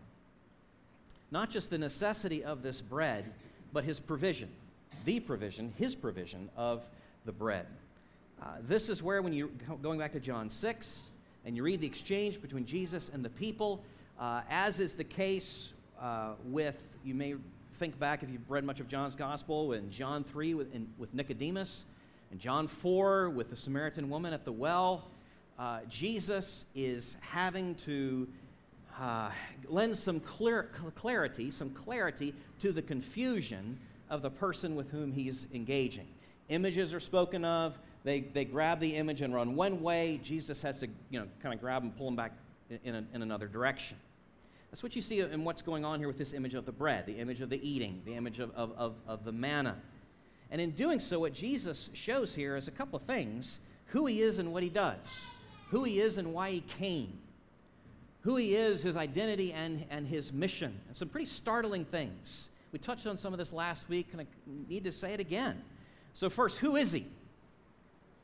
Not 1.31 1.49
just 1.49 1.71
the 1.71 1.79
necessity 1.79 2.43
of 2.43 2.61
this 2.61 2.79
bread, 2.79 3.25
but 3.73 3.85
his 3.85 3.99
provision, 3.99 4.49
the 5.03 5.19
provision, 5.19 5.73
his 5.79 5.95
provision 5.95 6.49
of 6.55 6.83
the 7.25 7.31
bread. 7.31 7.65
Uh, 8.39 8.57
this 8.67 8.87
is 8.87 9.01
where, 9.01 9.23
when 9.23 9.33
you're 9.33 9.49
going 9.81 9.97
back 9.97 10.13
to 10.13 10.19
John 10.19 10.47
6, 10.47 11.09
and 11.45 11.55
you 11.55 11.63
read 11.63 11.79
the 11.79 11.87
exchange 11.87 12.41
between 12.41 12.65
Jesus 12.65 13.11
and 13.13 13.23
the 13.23 13.29
people, 13.29 13.83
uh, 14.19 14.41
as 14.49 14.79
is 14.79 14.95
the 14.95 15.03
case 15.03 15.73
uh, 16.01 16.31
with, 16.45 16.75
you 17.03 17.13
may 17.13 17.35
think 17.79 17.99
back 17.99 18.23
if 18.23 18.29
you've 18.29 18.49
read 18.49 18.63
much 18.63 18.79
of 18.79 18.87
John's 18.87 19.15
gospel, 19.15 19.73
in 19.73 19.91
John 19.91 20.23
3 20.23 20.55
with, 20.55 20.73
in, 20.73 20.87
with 20.97 21.13
Nicodemus, 21.13 21.85
and 22.31 22.39
John 22.39 22.67
4, 22.67 23.29
with 23.29 23.51
the 23.51 23.55
Samaritan 23.55 24.09
woman 24.09 24.33
at 24.33 24.43
the 24.43 24.51
well, 24.51 25.05
uh, 25.59 25.81
Jesus 25.87 26.65
is 26.73 27.15
having 27.21 27.75
to 27.75 28.27
uh, 28.99 29.29
lend 29.67 29.95
some 29.95 30.19
clear, 30.19 30.69
clarity, 30.95 31.51
some 31.51 31.69
clarity 31.69 32.33
to 32.59 32.71
the 32.71 32.81
confusion 32.81 33.77
of 34.09 34.21
the 34.21 34.29
person 34.29 34.75
with 34.75 34.89
whom 34.89 35.11
he's 35.11 35.47
engaging. 35.53 36.07
Images 36.49 36.93
are 36.93 36.99
spoken 36.99 37.45
of. 37.45 37.77
They, 38.05 38.19
they 38.21 38.45
grab 38.45 38.79
the 38.79 38.95
image 38.95 39.21
and 39.21 39.33
run 39.33 39.55
one 39.55 39.81
way. 39.81 40.21
Jesus 40.23 40.61
has 40.61 40.79
to, 40.79 40.87
you 41.09 41.19
know, 41.19 41.25
kind 41.41 41.55
of 41.55 41.59
grab 41.59 41.81
and 41.81 41.97
pull 41.97 42.05
them 42.05 42.15
back 42.15 42.33
in, 42.83 42.93
a, 42.93 43.03
in 43.13 43.23
another 43.23 43.47
direction. 43.47 43.97
That's 44.69 44.83
what 44.83 44.95
you 44.95 45.01
see 45.01 45.21
in 45.21 45.43
what's 45.43 45.63
going 45.63 45.83
on 45.83 45.97
here 45.99 46.07
with 46.07 46.19
this 46.19 46.33
image 46.33 46.53
of 46.53 46.67
the 46.67 46.71
bread, 46.71 47.07
the 47.07 47.17
image 47.17 47.41
of 47.41 47.49
the 47.49 47.67
eating, 47.67 48.03
the 48.05 48.13
image 48.13 48.37
of, 48.37 48.51
of, 48.55 48.73
of, 48.77 48.93
of 49.07 49.25
the 49.25 49.31
manna. 49.31 49.77
And 50.51 50.61
in 50.61 50.71
doing 50.71 50.99
so, 50.99 51.19
what 51.19 51.33
Jesus 51.33 51.89
shows 51.93 52.35
here 52.35 52.55
is 52.55 52.67
a 52.67 52.71
couple 52.71 52.95
of 52.95 53.03
things 53.03 53.59
who 53.87 54.05
he 54.05 54.21
is 54.21 54.37
and 54.37 54.53
what 54.53 54.61
he 54.61 54.69
does, 54.69 55.25
who 55.71 55.83
he 55.83 55.99
is 55.99 56.19
and 56.19 56.31
why 56.31 56.51
he 56.51 56.61
came, 56.61 57.17
who 58.21 58.35
he 58.35 58.53
is, 58.55 58.83
his 58.83 58.95
identity, 58.95 59.51
and, 59.51 59.83
and 59.89 60.07
his 60.07 60.31
mission. 60.31 60.79
And 60.87 60.95
some 60.95 61.09
pretty 61.09 61.27
startling 61.27 61.85
things. 61.85 62.49
We 62.71 62.77
touched 62.77 63.07
on 63.07 63.17
some 63.17 63.33
of 63.33 63.39
this 63.39 63.51
last 63.51 63.89
week, 63.89 64.09
and 64.11 64.21
I 64.21 64.25
need 64.69 64.83
to 64.83 64.91
say 64.91 65.13
it 65.13 65.19
again. 65.19 65.63
So, 66.13 66.29
first, 66.29 66.59
who 66.59 66.75
is 66.75 66.91
he? 66.91 67.07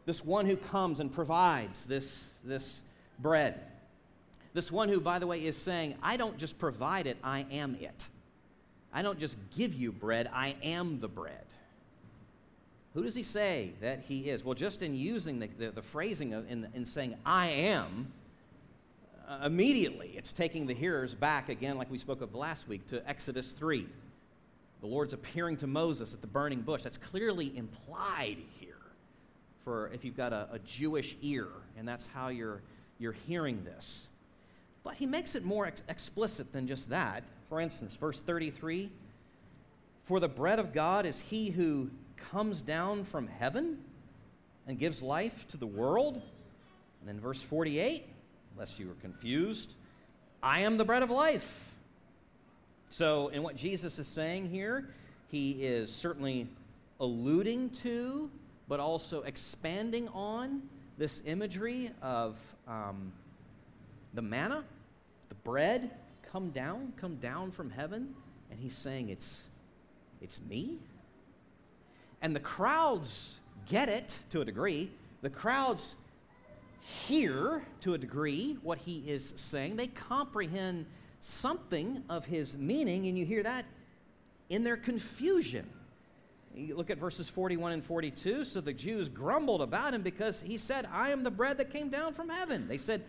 This 0.06 0.26
one 0.26 0.46
who 0.46 0.58
comes 0.58 1.00
and 1.00 1.14
provides 1.14 1.86
this, 1.86 2.34
this 2.44 2.82
bread. 3.20 3.60
This 4.54 4.72
one 4.72 4.90
who, 4.90 5.00
by 5.00 5.20
the 5.20 5.28
way, 5.28 5.46
is 5.46 5.56
saying, 5.56 5.96
I 6.02 6.18
don't 6.18 6.38
just 6.38 6.58
provide 6.58 7.08
it, 7.08 7.18
I 7.24 7.46
am 7.52 7.78
it. 7.80 8.08
I 8.94 9.02
don't 9.02 9.20
just 9.20 9.38
give 9.56 9.74
you 9.74 9.92
bread, 9.92 10.30
I 10.34 10.56
am 10.64 11.00
the 11.00 11.08
bread. 11.08 11.46
Who 12.94 13.04
does 13.04 13.16
he 13.16 13.24
say 13.24 13.72
that 13.80 14.02
he 14.08 14.30
is? 14.30 14.44
Well, 14.44 14.56
just 14.56 14.82
in 14.82 14.94
using 14.94 15.40
the, 15.40 15.48
the, 15.48 15.72
the 15.72 15.82
phrasing 15.82 16.34
of, 16.34 16.50
in, 16.52 16.68
in 16.74 16.86
saying, 16.86 17.16
I 17.26 17.48
am, 17.48 18.12
uh, 19.30 19.46
immediately 19.46 20.12
it's 20.18 20.34
taking 20.34 20.66
the 20.66 20.74
hearers 20.74 21.14
back 21.14 21.48
again, 21.48 21.78
like 21.78 21.90
we 21.90 21.98
spoke 21.98 22.22
of 22.22 22.36
last 22.36 22.68
week, 22.68 22.86
to 22.88 23.08
Exodus 23.08 23.52
3. 23.52 23.88
The 24.82 24.88
Lord's 24.88 25.14
appearing 25.14 25.58
to 25.58 25.68
Moses 25.68 26.14
at 26.14 26.20
the 26.20 26.28
burning 26.28 26.62
bush. 26.62 26.84
That's 26.84 26.98
clearly 26.98 27.56
implied 27.56 28.38
here 28.60 28.71
for 29.64 29.90
if 29.94 30.04
you've 30.04 30.18
got 30.18 30.34
a, 30.34 30.48
a 30.52 30.60
Jewish 30.60 31.16
ear, 31.22 31.48
and 31.78 31.88
that's 31.88 32.08
how 32.08 32.30
you're, 32.30 32.62
you're 33.00 33.12
hearing 33.12 33.64
this. 33.64 34.08
But 34.84 34.96
he 34.96 35.06
makes 35.06 35.36
it 35.36 35.46
more 35.46 35.68
ex- 35.68 35.84
explicit 35.88 36.52
than 36.52 36.68
just 36.68 36.90
that. 36.90 37.24
For 37.50 37.60
instance, 37.60 37.96
verse 37.96 38.20
33 38.20 38.90
For 40.06 40.20
the 40.20 40.28
bread 40.28 40.60
of 40.60 40.74
God 40.74 41.06
is 41.06 41.20
he 41.20 41.50
who 41.50 41.90
comes 42.32 42.62
down 42.62 43.04
from 43.04 43.28
heaven 43.28 43.78
and 44.68 44.80
gives 44.80 45.02
life 45.02 45.46
to 45.50 45.58
the 45.58 45.68
world. 45.68 46.16
And 46.16 47.10
then 47.10 47.20
verse 47.20 47.42
48, 47.42 48.06
lest 48.58 48.80
you 48.80 48.88
were 48.88 48.94
confused, 49.02 49.74
I 50.42 50.62
am 50.62 50.78
the 50.78 50.86
bread 50.86 51.04
of 51.04 51.10
life. 51.10 51.72
So, 52.90 53.30
in 53.30 53.42
what 53.42 53.56
Jesus 53.56 54.00
is 54.00 54.08
saying 54.08 54.50
here, 54.50 54.90
he 55.30 55.52
is 55.52 55.94
certainly 55.94 56.48
alluding 57.00 57.70
to 57.70 58.30
but 58.72 58.80
also 58.80 59.22
expanding 59.24 60.08
on 60.14 60.62
this 60.98 61.22
imagery 61.26 61.92
of 62.02 62.38
um, 62.70 63.12
the 64.14 64.22
manna, 64.22 64.64
the 65.28 65.36
bread, 65.36 65.92
come 66.32 66.52
down, 66.52 66.94
come 66.96 67.18
down 67.18 67.52
from 67.52 67.70
heaven. 67.70 68.16
And 68.50 68.58
he's 68.58 68.78
saying, 68.78 69.10
It's, 69.10 69.50
it's 70.22 70.40
me. 70.50 70.78
And 72.22 72.34
the 72.34 72.40
crowds 72.40 73.42
get 73.68 73.90
it 73.90 74.18
to 74.30 74.40
a 74.40 74.46
degree. 74.46 74.90
The 75.22 75.30
crowds 75.30 75.96
hear 76.80 77.66
to 77.82 77.94
a 77.94 77.98
degree 77.98 78.58
what 78.64 78.78
he 78.78 79.00
is 79.06 79.34
saying. 79.36 79.76
They 79.76 79.88
comprehend 79.88 80.86
something 81.20 82.06
of 82.10 82.24
his 82.24 82.56
meaning, 82.56 83.08
and 83.08 83.18
you 83.18 83.26
hear 83.26 83.44
that 83.44 83.66
in 84.50 84.64
their 84.64 84.78
confusion. 84.78 85.70
You 86.56 86.76
look 86.76 86.90
at 86.90 86.98
verses 86.98 87.30
41 87.30 87.72
and 87.72 87.84
42. 87.84 88.46
So 88.46 88.62
the 88.62 88.74
Jews 88.74 89.10
grumbled 89.10 89.62
about 89.62 89.94
him 89.94 90.02
because 90.02 90.42
he 90.42 90.58
said, 90.58 90.88
I 90.92 91.12
am 91.12 91.24
the 91.24 91.32
bread 91.32 91.58
that 91.58 91.72
came 91.72 91.90
down 91.90 92.14
from 92.14 92.30
heaven. 92.30 92.68
They 92.68 92.78
said, 92.78 93.04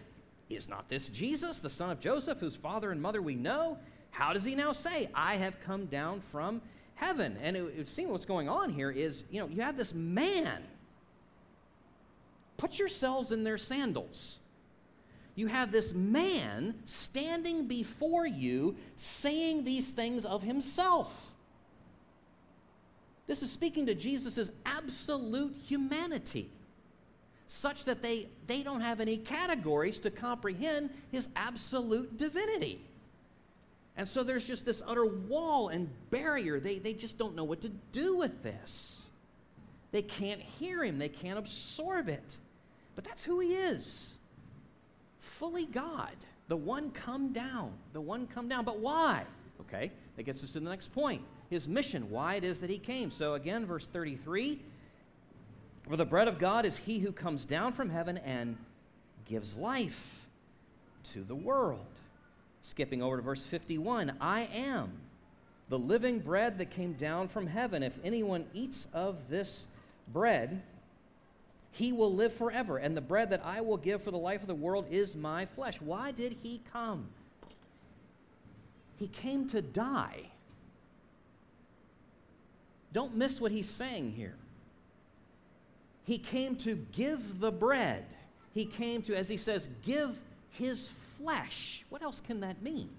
Is 0.48 0.68
not 0.68 0.88
this 0.88 1.08
Jesus, 1.08 1.60
the 1.60 1.70
son 1.70 1.90
of 1.90 2.00
Joseph, 2.00 2.38
whose 2.38 2.56
father 2.56 2.92
and 2.92 3.02
mother 3.02 3.20
we 3.20 3.34
know? 3.34 3.78
How 4.10 4.32
does 4.32 4.44
he 4.44 4.54
now 4.54 4.72
say, 4.72 5.08
I 5.14 5.36
have 5.36 5.60
come 5.62 5.86
down 5.86 6.20
from 6.20 6.60
heaven? 6.94 7.36
And 7.42 7.56
it, 7.56 7.62
it 7.78 7.88
seems 7.88 8.10
what's 8.10 8.26
going 8.26 8.48
on 8.48 8.70
here 8.70 8.90
is, 8.90 9.24
you 9.30 9.40
know, 9.40 9.48
you 9.48 9.62
have 9.62 9.76
this 9.76 9.92
man. 9.92 10.62
Put 12.58 12.78
yourselves 12.78 13.32
in 13.32 13.42
their 13.42 13.58
sandals. 13.58 14.38
You 15.34 15.46
have 15.46 15.72
this 15.72 15.92
man 15.94 16.74
standing 16.84 17.66
before 17.66 18.26
you 18.26 18.76
saying 18.96 19.64
these 19.64 19.90
things 19.90 20.26
of 20.26 20.42
himself. 20.42 21.31
This 23.32 23.42
is 23.42 23.50
speaking 23.50 23.86
to 23.86 23.94
Jesus' 23.94 24.50
absolute 24.66 25.56
humanity, 25.66 26.50
such 27.46 27.86
that 27.86 28.02
they, 28.02 28.28
they 28.46 28.62
don't 28.62 28.82
have 28.82 29.00
any 29.00 29.16
categories 29.16 29.98
to 30.00 30.10
comprehend 30.10 30.90
his 31.10 31.30
absolute 31.34 32.18
divinity. 32.18 32.84
And 33.96 34.06
so 34.06 34.22
there's 34.22 34.46
just 34.46 34.66
this 34.66 34.82
utter 34.86 35.06
wall 35.06 35.70
and 35.70 35.88
barrier. 36.10 36.60
They, 36.60 36.76
they 36.76 36.92
just 36.92 37.16
don't 37.16 37.34
know 37.34 37.44
what 37.44 37.62
to 37.62 37.70
do 37.70 38.18
with 38.18 38.42
this. 38.42 39.08
They 39.92 40.02
can't 40.02 40.42
hear 40.42 40.84
him, 40.84 40.98
they 40.98 41.08
can't 41.08 41.38
absorb 41.38 42.10
it. 42.10 42.36
But 42.94 43.04
that's 43.04 43.24
who 43.24 43.40
he 43.40 43.54
is 43.54 44.18
fully 45.20 45.64
God, 45.64 46.16
the 46.48 46.56
one 46.58 46.90
come 46.90 47.32
down, 47.32 47.72
the 47.94 48.00
one 48.02 48.26
come 48.26 48.50
down. 48.50 48.66
But 48.66 48.80
why? 48.80 49.24
Okay, 49.62 49.90
that 50.16 50.24
gets 50.24 50.44
us 50.44 50.50
to 50.50 50.60
the 50.60 50.68
next 50.68 50.92
point 50.92 51.22
his 51.52 51.68
mission, 51.68 52.10
why 52.10 52.34
it 52.34 52.44
is 52.44 52.60
that 52.60 52.70
he 52.70 52.78
came. 52.78 53.10
So 53.10 53.34
again, 53.34 53.66
verse 53.66 53.86
33 53.86 54.60
For 55.88 55.96
the 55.96 56.04
bread 56.04 56.26
of 56.28 56.38
God 56.38 56.64
is 56.64 56.78
he 56.78 56.98
who 56.98 57.12
comes 57.12 57.44
down 57.44 57.72
from 57.72 57.90
heaven 57.90 58.18
and 58.18 58.56
gives 59.24 59.56
life 59.56 60.26
to 61.12 61.22
the 61.22 61.34
world. 61.34 61.86
Skipping 62.62 63.02
over 63.02 63.16
to 63.16 63.22
verse 63.22 63.44
51 63.44 64.16
I 64.20 64.48
am 64.54 64.92
the 65.68 65.78
living 65.78 66.18
bread 66.18 66.58
that 66.58 66.70
came 66.70 66.92
down 66.94 67.28
from 67.28 67.46
heaven. 67.46 67.82
If 67.82 67.98
anyone 68.04 68.46
eats 68.52 68.86
of 68.92 69.28
this 69.28 69.66
bread, 70.12 70.62
he 71.70 71.92
will 71.92 72.12
live 72.12 72.34
forever. 72.34 72.76
And 72.76 72.96
the 72.96 73.00
bread 73.00 73.30
that 73.30 73.44
I 73.44 73.62
will 73.62 73.78
give 73.78 74.02
for 74.02 74.10
the 74.10 74.18
life 74.18 74.42
of 74.42 74.48
the 74.48 74.54
world 74.54 74.86
is 74.90 75.14
my 75.16 75.46
flesh. 75.46 75.80
Why 75.80 76.10
did 76.10 76.36
he 76.42 76.60
come? 76.72 77.08
He 78.96 79.08
came 79.08 79.48
to 79.48 79.62
die. 79.62 80.31
Don't 82.92 83.16
miss 83.16 83.40
what 83.40 83.52
he's 83.52 83.68
saying 83.68 84.12
here. 84.12 84.34
He 86.04 86.18
came 86.18 86.56
to 86.56 86.74
give 86.92 87.40
the 87.40 87.50
bread. 87.50 88.04
He 88.52 88.64
came 88.64 89.02
to, 89.02 89.14
as 89.14 89.28
he 89.28 89.36
says, 89.36 89.68
give 89.82 90.18
his 90.50 90.88
flesh. 91.16 91.84
What 91.88 92.02
else 92.02 92.20
can 92.20 92.40
that 92.40 92.62
mean? 92.62 92.90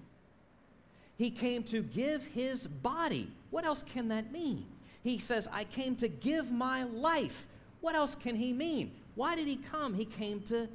He 1.17 1.29
came 1.29 1.63
to 1.63 1.83
give 1.83 2.25
his 2.25 2.65
body. 2.65 3.29
What 3.51 3.65
else 3.65 3.83
can 3.83 4.07
that 4.07 4.31
mean? 4.31 4.65
He 5.03 5.19
says, 5.19 5.47
I 5.51 5.65
came 5.65 5.95
to 5.97 6.07
give 6.07 6.51
my 6.51 6.83
life. 6.83 7.45
What 7.81 7.93
else 7.93 8.15
can 8.15 8.35
he 8.35 8.53
mean? 8.53 8.91
Why 9.15 9.35
did 9.35 9.47
he 9.47 9.57
come? 9.57 9.93
He 9.93 10.05
came 10.05 10.39
to, 10.43 10.67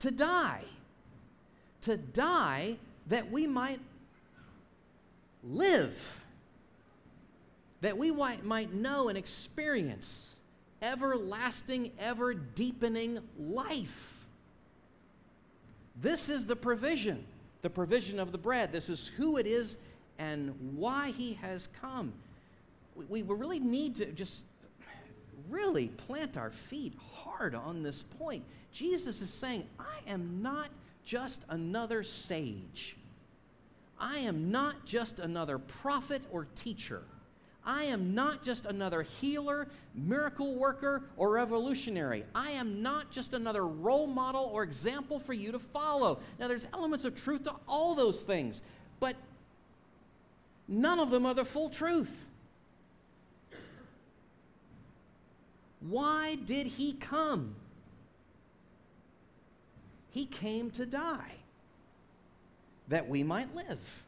to 0.00 0.10
die. 0.10 0.64
To 1.82 1.96
die 1.96 2.76
that 3.06 3.30
we 3.30 3.46
might 3.46 3.80
live 5.42 6.22
that 7.82 7.98
we 7.98 8.10
might, 8.10 8.74
know 8.74 9.08
and 9.08 9.18
experience 9.18 10.36
everlasting, 10.80 11.92
ever 11.98 12.34
deepening 12.34 13.20
life. 13.38 14.26
This 16.00 16.28
is 16.28 16.46
the 16.46 16.56
provision, 16.56 17.24
the 17.60 17.70
provision 17.70 18.18
of 18.18 18.32
the 18.32 18.38
bread. 18.38 18.72
This 18.72 18.88
is 18.88 19.10
who 19.16 19.36
it 19.36 19.46
is 19.46 19.76
and 20.18 20.54
why 20.76 21.10
he 21.10 21.34
has 21.34 21.68
come. 21.80 22.12
We 23.08 23.22
really 23.22 23.60
need 23.60 23.96
to 23.96 24.06
just 24.06 24.42
really 25.48 25.88
plant 25.88 26.36
our 26.36 26.50
feet 26.50 26.94
hard 27.14 27.54
on 27.54 27.82
this 27.82 28.02
point. 28.02 28.44
Jesus 28.72 29.22
is 29.22 29.30
saying, 29.30 29.64
I 29.78 30.10
am 30.10 30.42
not 30.42 30.68
just 31.04 31.44
another 31.48 32.02
sage. 32.02 32.96
I 34.00 34.18
am 34.18 34.50
not 34.50 34.84
just 34.84 35.20
another 35.20 35.58
prophet 35.58 36.22
or 36.32 36.46
teacher. 36.56 37.02
I 37.64 37.84
am 37.84 38.14
not 38.14 38.44
just 38.44 38.66
another 38.66 39.02
healer, 39.02 39.68
miracle 39.94 40.56
worker, 40.56 41.02
or 41.16 41.30
revolutionary. 41.30 42.24
I 42.34 42.52
am 42.52 42.82
not 42.82 43.12
just 43.12 43.34
another 43.34 43.66
role 43.66 44.08
model 44.08 44.50
or 44.52 44.64
example 44.64 45.20
for 45.20 45.32
you 45.32 45.52
to 45.52 45.58
follow. 45.60 46.18
Now, 46.40 46.48
there's 46.48 46.66
elements 46.72 47.04
of 47.04 47.14
truth 47.14 47.44
to 47.44 47.54
all 47.68 47.94
those 47.94 48.20
things, 48.20 48.62
but 48.98 49.14
none 50.66 50.98
of 50.98 51.10
them 51.10 51.24
are 51.24 51.34
the 51.34 51.44
full 51.44 51.70
truth. 51.70 52.10
Why 55.80 56.36
did 56.36 56.66
he 56.66 56.94
come? 56.94 57.54
He 60.10 60.26
came 60.26 60.70
to 60.72 60.84
die 60.84 61.34
that 62.88 63.08
we 63.08 63.22
might 63.22 63.54
live. 63.54 64.01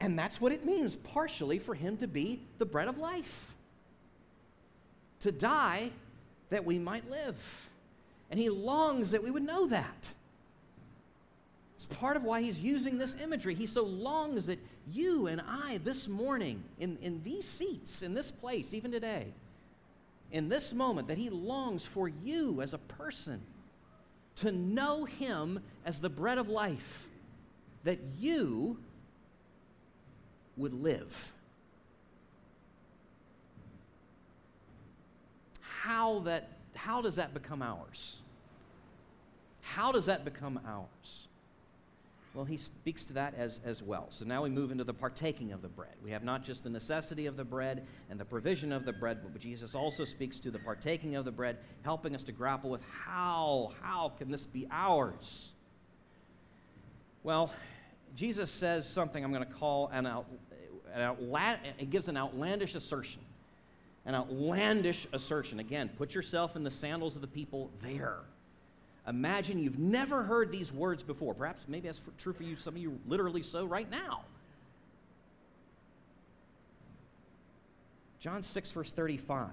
And 0.00 0.18
that's 0.18 0.40
what 0.40 0.52
it 0.52 0.64
means, 0.64 0.94
partially, 0.94 1.58
for 1.58 1.74
him 1.74 1.96
to 1.98 2.06
be 2.06 2.40
the 2.58 2.64
bread 2.64 2.88
of 2.88 2.98
life. 2.98 3.54
To 5.20 5.32
die 5.32 5.90
that 6.50 6.64
we 6.64 6.78
might 6.78 7.10
live. 7.10 7.68
And 8.30 8.38
he 8.38 8.48
longs 8.48 9.10
that 9.10 9.22
we 9.22 9.30
would 9.30 9.42
know 9.42 9.66
that. 9.66 10.12
It's 11.76 11.86
part 11.86 12.16
of 12.16 12.24
why 12.24 12.42
he's 12.42 12.58
using 12.58 12.98
this 12.98 13.20
imagery. 13.22 13.54
He 13.54 13.66
so 13.66 13.84
longs 13.84 14.46
that 14.46 14.58
you 14.92 15.26
and 15.26 15.40
I, 15.40 15.78
this 15.78 16.08
morning, 16.08 16.62
in, 16.78 16.98
in 17.00 17.22
these 17.22 17.46
seats, 17.46 18.02
in 18.02 18.14
this 18.14 18.30
place, 18.30 18.74
even 18.74 18.90
today, 18.90 19.26
in 20.30 20.48
this 20.48 20.72
moment, 20.72 21.08
that 21.08 21.18
he 21.18 21.30
longs 21.30 21.84
for 21.84 22.08
you 22.08 22.62
as 22.62 22.74
a 22.74 22.78
person 22.78 23.40
to 24.36 24.52
know 24.52 25.04
him 25.04 25.60
as 25.84 26.00
the 26.00 26.08
bread 26.08 26.38
of 26.38 26.48
life, 26.48 27.06
that 27.84 27.98
you 28.18 28.78
would 30.58 30.74
live. 30.74 31.32
How, 35.60 36.20
that, 36.20 36.50
how 36.74 37.00
does 37.00 37.16
that 37.16 37.32
become 37.32 37.62
ours? 37.62 38.18
How 39.62 39.92
does 39.92 40.06
that 40.06 40.24
become 40.24 40.60
ours? 40.66 41.28
Well, 42.34 42.44
he 42.44 42.56
speaks 42.56 43.04
to 43.06 43.14
that 43.14 43.34
as, 43.36 43.58
as 43.64 43.82
well. 43.82 44.06
So 44.10 44.24
now 44.24 44.42
we 44.42 44.50
move 44.50 44.70
into 44.70 44.84
the 44.84 44.94
partaking 44.94 45.52
of 45.52 45.62
the 45.62 45.68
bread. 45.68 45.94
We 46.04 46.10
have 46.10 46.22
not 46.22 46.44
just 46.44 46.62
the 46.62 46.70
necessity 46.70 47.26
of 47.26 47.36
the 47.36 47.44
bread 47.44 47.86
and 48.10 48.20
the 48.20 48.24
provision 48.24 48.70
of 48.70 48.84
the 48.84 48.92
bread, 48.92 49.20
but 49.22 49.40
Jesus 49.40 49.74
also 49.74 50.04
speaks 50.04 50.38
to 50.40 50.50
the 50.50 50.58
partaking 50.58 51.16
of 51.16 51.24
the 51.24 51.32
bread, 51.32 51.58
helping 51.82 52.14
us 52.14 52.22
to 52.24 52.32
grapple 52.32 52.70
with 52.70 52.82
how, 53.06 53.72
how 53.82 54.12
can 54.18 54.30
this 54.30 54.44
be 54.44 54.68
ours? 54.70 55.52
Well, 57.22 57.52
Jesus 58.14 58.50
says 58.50 58.88
something 58.88 59.24
I'm 59.24 59.32
going 59.32 59.46
to 59.46 59.52
call 59.52 59.88
an, 59.88 60.06
out, 60.06 60.26
outla- 60.96 61.58
it 61.78 61.90
gives 61.90 62.08
an 62.08 62.16
outlandish 62.16 62.74
assertion. 62.74 63.20
An 64.06 64.14
outlandish 64.14 65.06
assertion. 65.12 65.60
Again, 65.60 65.90
put 65.96 66.14
yourself 66.14 66.56
in 66.56 66.64
the 66.64 66.70
sandals 66.70 67.14
of 67.16 67.22
the 67.22 67.28
people 67.28 67.70
there. 67.82 68.18
Imagine 69.06 69.58
you've 69.58 69.78
never 69.78 70.22
heard 70.22 70.52
these 70.52 70.72
words 70.72 71.02
before. 71.02 71.34
Perhaps 71.34 71.64
maybe 71.66 71.88
that's 71.88 72.00
true 72.18 72.32
for 72.32 72.42
you, 72.42 72.56
some 72.56 72.74
of 72.74 72.80
you 72.80 72.98
literally 73.06 73.42
so 73.42 73.64
right 73.64 73.90
now. 73.90 74.22
John 78.20 78.42
6, 78.42 78.70
verse 78.72 78.90
35. 78.90 79.48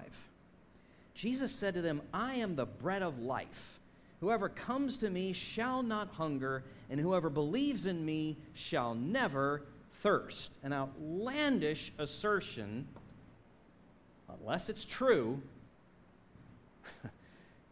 Jesus 1.14 1.52
said 1.52 1.74
to 1.74 1.82
them, 1.82 2.02
I 2.12 2.34
am 2.34 2.56
the 2.56 2.66
bread 2.66 3.02
of 3.02 3.20
life. 3.20 3.78
Whoever 4.20 4.48
comes 4.48 4.96
to 4.98 5.10
me 5.10 5.32
shall 5.32 5.82
not 5.82 6.08
hunger, 6.14 6.64
and 6.90 7.00
whoever 7.00 7.30
believes 7.30 7.86
in 7.86 8.04
me 8.04 8.36
shall 8.54 8.94
never 8.94 9.62
thirst. 10.06 10.52
An 10.62 10.72
outlandish 10.72 11.92
assertion, 11.98 12.86
unless 14.40 14.68
it's 14.68 14.84
true, 14.84 15.42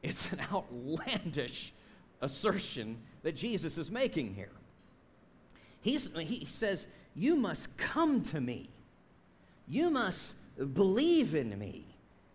it's 0.03 0.33
an 0.33 0.41
outlandish 0.53 1.73
assertion 2.21 2.97
that 3.23 3.37
Jesus 3.37 3.79
is 3.79 3.89
making 3.89 4.35
here. 4.35 4.51
He's, 5.81 6.09
he 6.19 6.45
says, 6.47 6.87
You 7.15 7.37
must 7.37 7.77
come 7.77 8.21
to 8.23 8.41
me. 8.41 8.69
You 9.69 9.91
must 9.91 10.35
believe 10.73 11.37
in 11.37 11.57
me. 11.57 11.87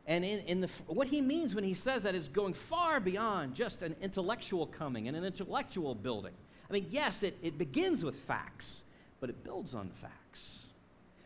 And 0.08 0.24
in, 0.24 0.40
in 0.46 0.62
the, 0.62 0.70
what 0.88 1.08
he 1.08 1.20
means 1.20 1.54
when 1.54 1.66
he 1.66 1.74
says 1.74 2.04
that 2.04 2.16
is 2.16 2.30
going 2.30 2.54
far 2.54 3.02
beyond 3.02 3.54
just 3.54 3.82
an 3.82 3.98
intellectual 4.02 4.66
coming 4.66 5.10
and 5.10 5.18
an 5.18 5.26
intellectual 5.26 5.94
building. 5.94 6.36
I 6.70 6.74
mean, 6.74 6.88
yes, 6.90 7.22
it, 7.22 7.38
it 7.42 7.58
begins 7.58 8.02
with 8.02 8.16
facts, 8.16 8.86
but 9.20 9.30
it 9.30 9.44
builds 9.44 9.74
on 9.74 9.90
facts. 9.90 10.66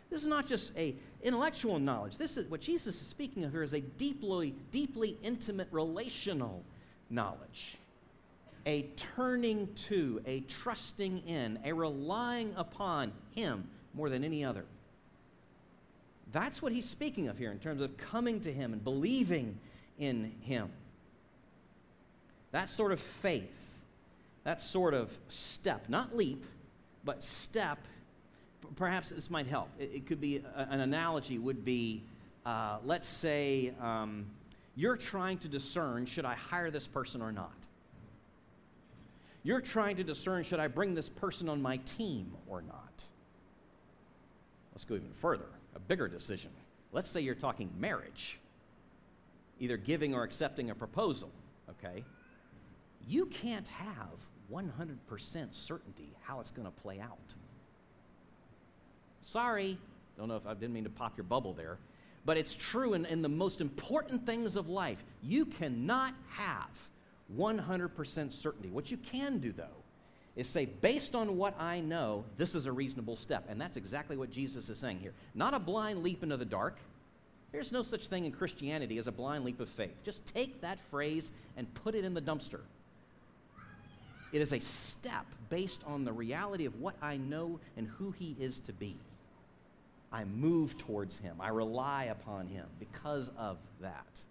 This 0.10 0.22
is 0.22 0.28
not 0.28 0.46
just 0.46 0.78
a 0.78 0.96
intellectual 1.24 1.80
knowledge. 1.80 2.18
This 2.18 2.38
is 2.38 2.48
what 2.50 2.62
Jesus 2.62 3.02
is 3.02 3.08
speaking 3.08 3.44
of 3.44 3.52
here 3.52 3.64
is 3.64 3.74
a 3.74 3.82
deeply, 3.82 4.54
deeply 4.72 5.18
intimate 5.24 5.68
relational 5.72 6.64
knowledge. 7.10 7.78
A 8.66 8.84
turning 9.16 9.74
to, 9.88 10.22
a 10.26 10.42
trusting 10.42 11.20
in, 11.28 11.60
a 11.66 11.74
relying 11.74 12.54
upon 12.56 13.12
Him 13.32 13.68
more 13.94 14.10
than 14.10 14.24
any 14.24 14.46
other. 14.46 14.66
That's 16.32 16.62
what 16.62 16.72
he's 16.72 16.88
speaking 16.90 17.28
of 17.28 17.38
here 17.38 17.52
in 17.52 17.60
terms 17.60 17.82
of 17.82 17.98
coming 17.98 18.40
to 18.42 18.54
Him 18.54 18.74
and 18.74 18.84
believing 18.84 19.60
in 19.98 20.32
Him. 20.42 20.70
That 22.52 22.70
sort 22.70 22.92
of 22.92 23.00
faith, 23.00 23.56
that 24.44 24.62
sort 24.62 24.94
of 24.94 25.16
step, 25.28 25.90
not 25.90 26.16
leap, 26.16 26.46
but 27.04 27.24
step 27.24 27.80
perhaps 28.76 29.10
this 29.10 29.30
might 29.30 29.48
help. 29.48 29.70
It, 29.80 29.92
it 29.94 30.06
could 30.08 30.22
be 30.22 30.38
a, 30.56 30.68
an 30.70 30.82
analogy 30.82 31.38
would 31.38 31.64
be, 31.64 32.04
uh, 32.46 32.78
let's 32.84 33.08
say 33.08 33.74
um, 33.82 34.26
you're 34.76 34.98
trying 34.98 35.38
to 35.40 35.48
discern 35.48 36.06
should 36.06 36.26
I 36.26 36.36
hire 36.36 36.72
this 36.72 36.88
person 36.88 37.22
or 37.22 37.32
not. 37.32 37.52
You're 39.44 39.62
trying 39.62 39.98
to 39.98 40.04
discern 40.04 40.44
should 40.44 40.60
I 40.60 40.68
bring 40.68 40.96
this 40.96 41.10
person 41.10 41.50
on 41.50 41.62
my 41.62 41.78
team 41.78 42.32
or 42.48 42.62
not. 42.62 43.04
Let's 44.74 44.86
go 44.86 44.96
even 44.96 45.12
further, 45.20 45.46
a 45.76 45.80
bigger 45.80 46.08
decision. 46.08 46.50
Let's 46.94 47.10
say 47.10 47.22
you're 47.22 47.36
talking 47.36 47.70
marriage, 47.78 48.40
either 49.60 49.78
giving 49.78 50.16
or 50.16 50.24
accepting 50.24 50.70
a 50.70 50.76
proposal, 50.76 51.30
okay? 51.70 52.04
You 53.08 53.26
can't 53.26 53.68
have 53.68 54.10
100% 54.52 55.48
certainty 55.52 56.10
how 56.22 56.40
it's 56.40 56.52
going 56.52 56.66
to 56.66 56.72
play 56.72 57.00
out. 57.00 57.18
Sorry. 59.22 59.78
Don't 60.18 60.28
know 60.28 60.36
if 60.36 60.46
I 60.46 60.54
didn't 60.54 60.74
mean 60.74 60.84
to 60.84 60.90
pop 60.90 61.18
your 61.18 61.24
bubble 61.24 61.54
there. 61.54 61.78
But 62.26 62.38
it's 62.38 62.54
true 62.54 62.94
in, 62.94 63.06
in 63.06 63.22
the 63.22 63.30
most 63.30 63.62
important 63.62 64.26
things 64.26 64.56
of 64.56 64.70
life. 64.70 65.04
You 65.22 65.46
cannot 65.46 66.14
have 66.30 66.70
100% 67.36 68.32
certainty. 68.32 68.70
What 68.70 68.92
you 68.92 68.98
can 68.98 69.40
do, 69.40 69.52
though, 69.52 69.66
is 70.36 70.48
say, 70.48 70.66
based 70.66 71.16
on 71.16 71.38
what 71.38 71.60
I 71.60 71.80
know, 71.80 72.26
this 72.38 72.56
is 72.56 72.66
a 72.66 72.72
reasonable 72.72 73.16
step. 73.16 73.46
And 73.50 73.60
that's 73.60 73.78
exactly 73.78 74.18
what 74.18 74.32
Jesus 74.32 74.70
is 74.70 74.80
saying 74.80 75.00
here. 75.00 75.14
Not 75.36 75.54
a 75.54 75.60
blind 75.60 76.04
leap 76.04 76.24
into 76.24 76.38
the 76.38 76.46
dark. 76.46 76.78
There's 77.52 77.72
no 77.72 77.84
such 77.84 78.08
thing 78.08 78.26
in 78.26 78.32
Christianity 78.32 78.98
as 78.98 79.08
a 79.08 79.12
blind 79.12 79.46
leap 79.46 79.60
of 79.60 79.70
faith. 79.70 79.96
Just 80.04 80.26
take 80.26 80.62
that 80.62 80.80
phrase 80.90 81.32
and 81.56 81.72
put 81.76 81.94
it 81.94 82.04
in 82.04 82.14
the 82.14 82.22
dumpster. 82.22 82.62
It 84.34 84.42
is 84.42 84.52
a 84.52 84.60
step 84.60 85.26
based 85.50 85.82
on 85.86 86.04
the 86.04 86.12
reality 86.12 86.66
of 86.66 86.82
what 86.82 86.96
I 87.02 87.16
know 87.16 87.62
and 87.78 87.88
who 87.88 88.12
He 88.12 88.36
is 88.38 88.60
to 88.62 88.74
be. 88.74 88.98
I 90.14 90.26
move 90.26 90.78
towards 90.78 91.18
him. 91.18 91.38
I 91.40 91.50
rely 91.50 92.04
upon 92.06 92.46
him 92.48 92.68
because 92.80 93.32
of 93.36 93.58
that. 93.82 94.22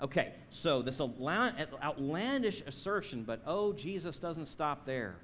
Okay, 0.00 0.32
so 0.50 0.80
this 0.80 1.00
outlandish 1.00 2.62
assertion, 2.64 3.24
but 3.24 3.42
oh, 3.46 3.72
Jesus 3.72 4.18
doesn't 4.18 4.46
stop 4.46 4.86
there. 4.86 5.16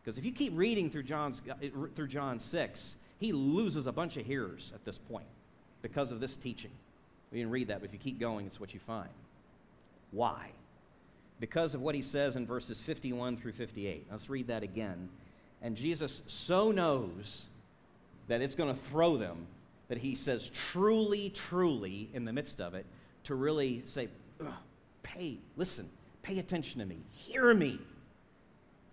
Because 0.00 0.18
if 0.18 0.24
you 0.26 0.32
keep 0.32 0.52
reading 0.54 0.90
through, 0.90 1.04
John's, 1.04 1.40
uh, 1.50 1.54
through 1.94 2.08
John 2.08 2.38
6, 2.38 2.96
he 3.18 3.32
loses 3.32 3.86
a 3.86 3.92
bunch 3.92 4.16
of 4.18 4.26
hearers 4.26 4.72
at 4.74 4.84
this 4.84 4.98
point 4.98 5.26
because 5.80 6.12
of 6.12 6.20
this 6.20 6.36
teaching. 6.36 6.70
We 7.32 7.38
didn't 7.38 7.52
read 7.52 7.68
that, 7.68 7.80
but 7.80 7.86
if 7.86 7.92
you 7.92 7.98
keep 7.98 8.20
going, 8.20 8.46
it's 8.46 8.60
what 8.60 8.74
you 8.74 8.80
find. 8.80 9.10
Why? 10.10 10.50
Because 11.40 11.74
of 11.74 11.80
what 11.80 11.94
he 11.94 12.02
says 12.02 12.36
in 12.36 12.46
verses 12.46 12.80
51 12.80 13.36
through 13.36 13.52
58. 13.52 14.06
Let's 14.10 14.28
read 14.28 14.48
that 14.48 14.62
again. 14.62 15.08
And 15.62 15.76
Jesus 15.76 16.22
so 16.26 16.70
knows 16.70 17.46
that 18.28 18.42
it's 18.42 18.54
going 18.54 18.72
to 18.72 18.80
throw 18.80 19.16
them, 19.16 19.46
that 19.88 19.98
he 19.98 20.14
says, 20.14 20.50
truly, 20.52 21.30
truly, 21.30 22.10
in 22.12 22.24
the 22.24 22.32
midst 22.32 22.60
of 22.60 22.74
it, 22.74 22.86
to 23.24 23.34
really 23.34 23.82
say, 23.86 24.08
pay, 25.02 25.38
listen, 25.56 25.88
pay 26.22 26.38
attention 26.38 26.80
to 26.80 26.86
me, 26.86 26.98
hear 27.10 27.54
me. 27.54 27.78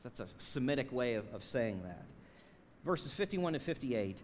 That's 0.04 0.20
a 0.20 0.28
Semitic 0.38 0.92
way 0.92 1.16
of, 1.16 1.26
of 1.34 1.44
saying 1.44 1.82
that. 1.84 2.06
Verses 2.86 3.12
51 3.12 3.54
to 3.54 3.60
58. 3.60 4.18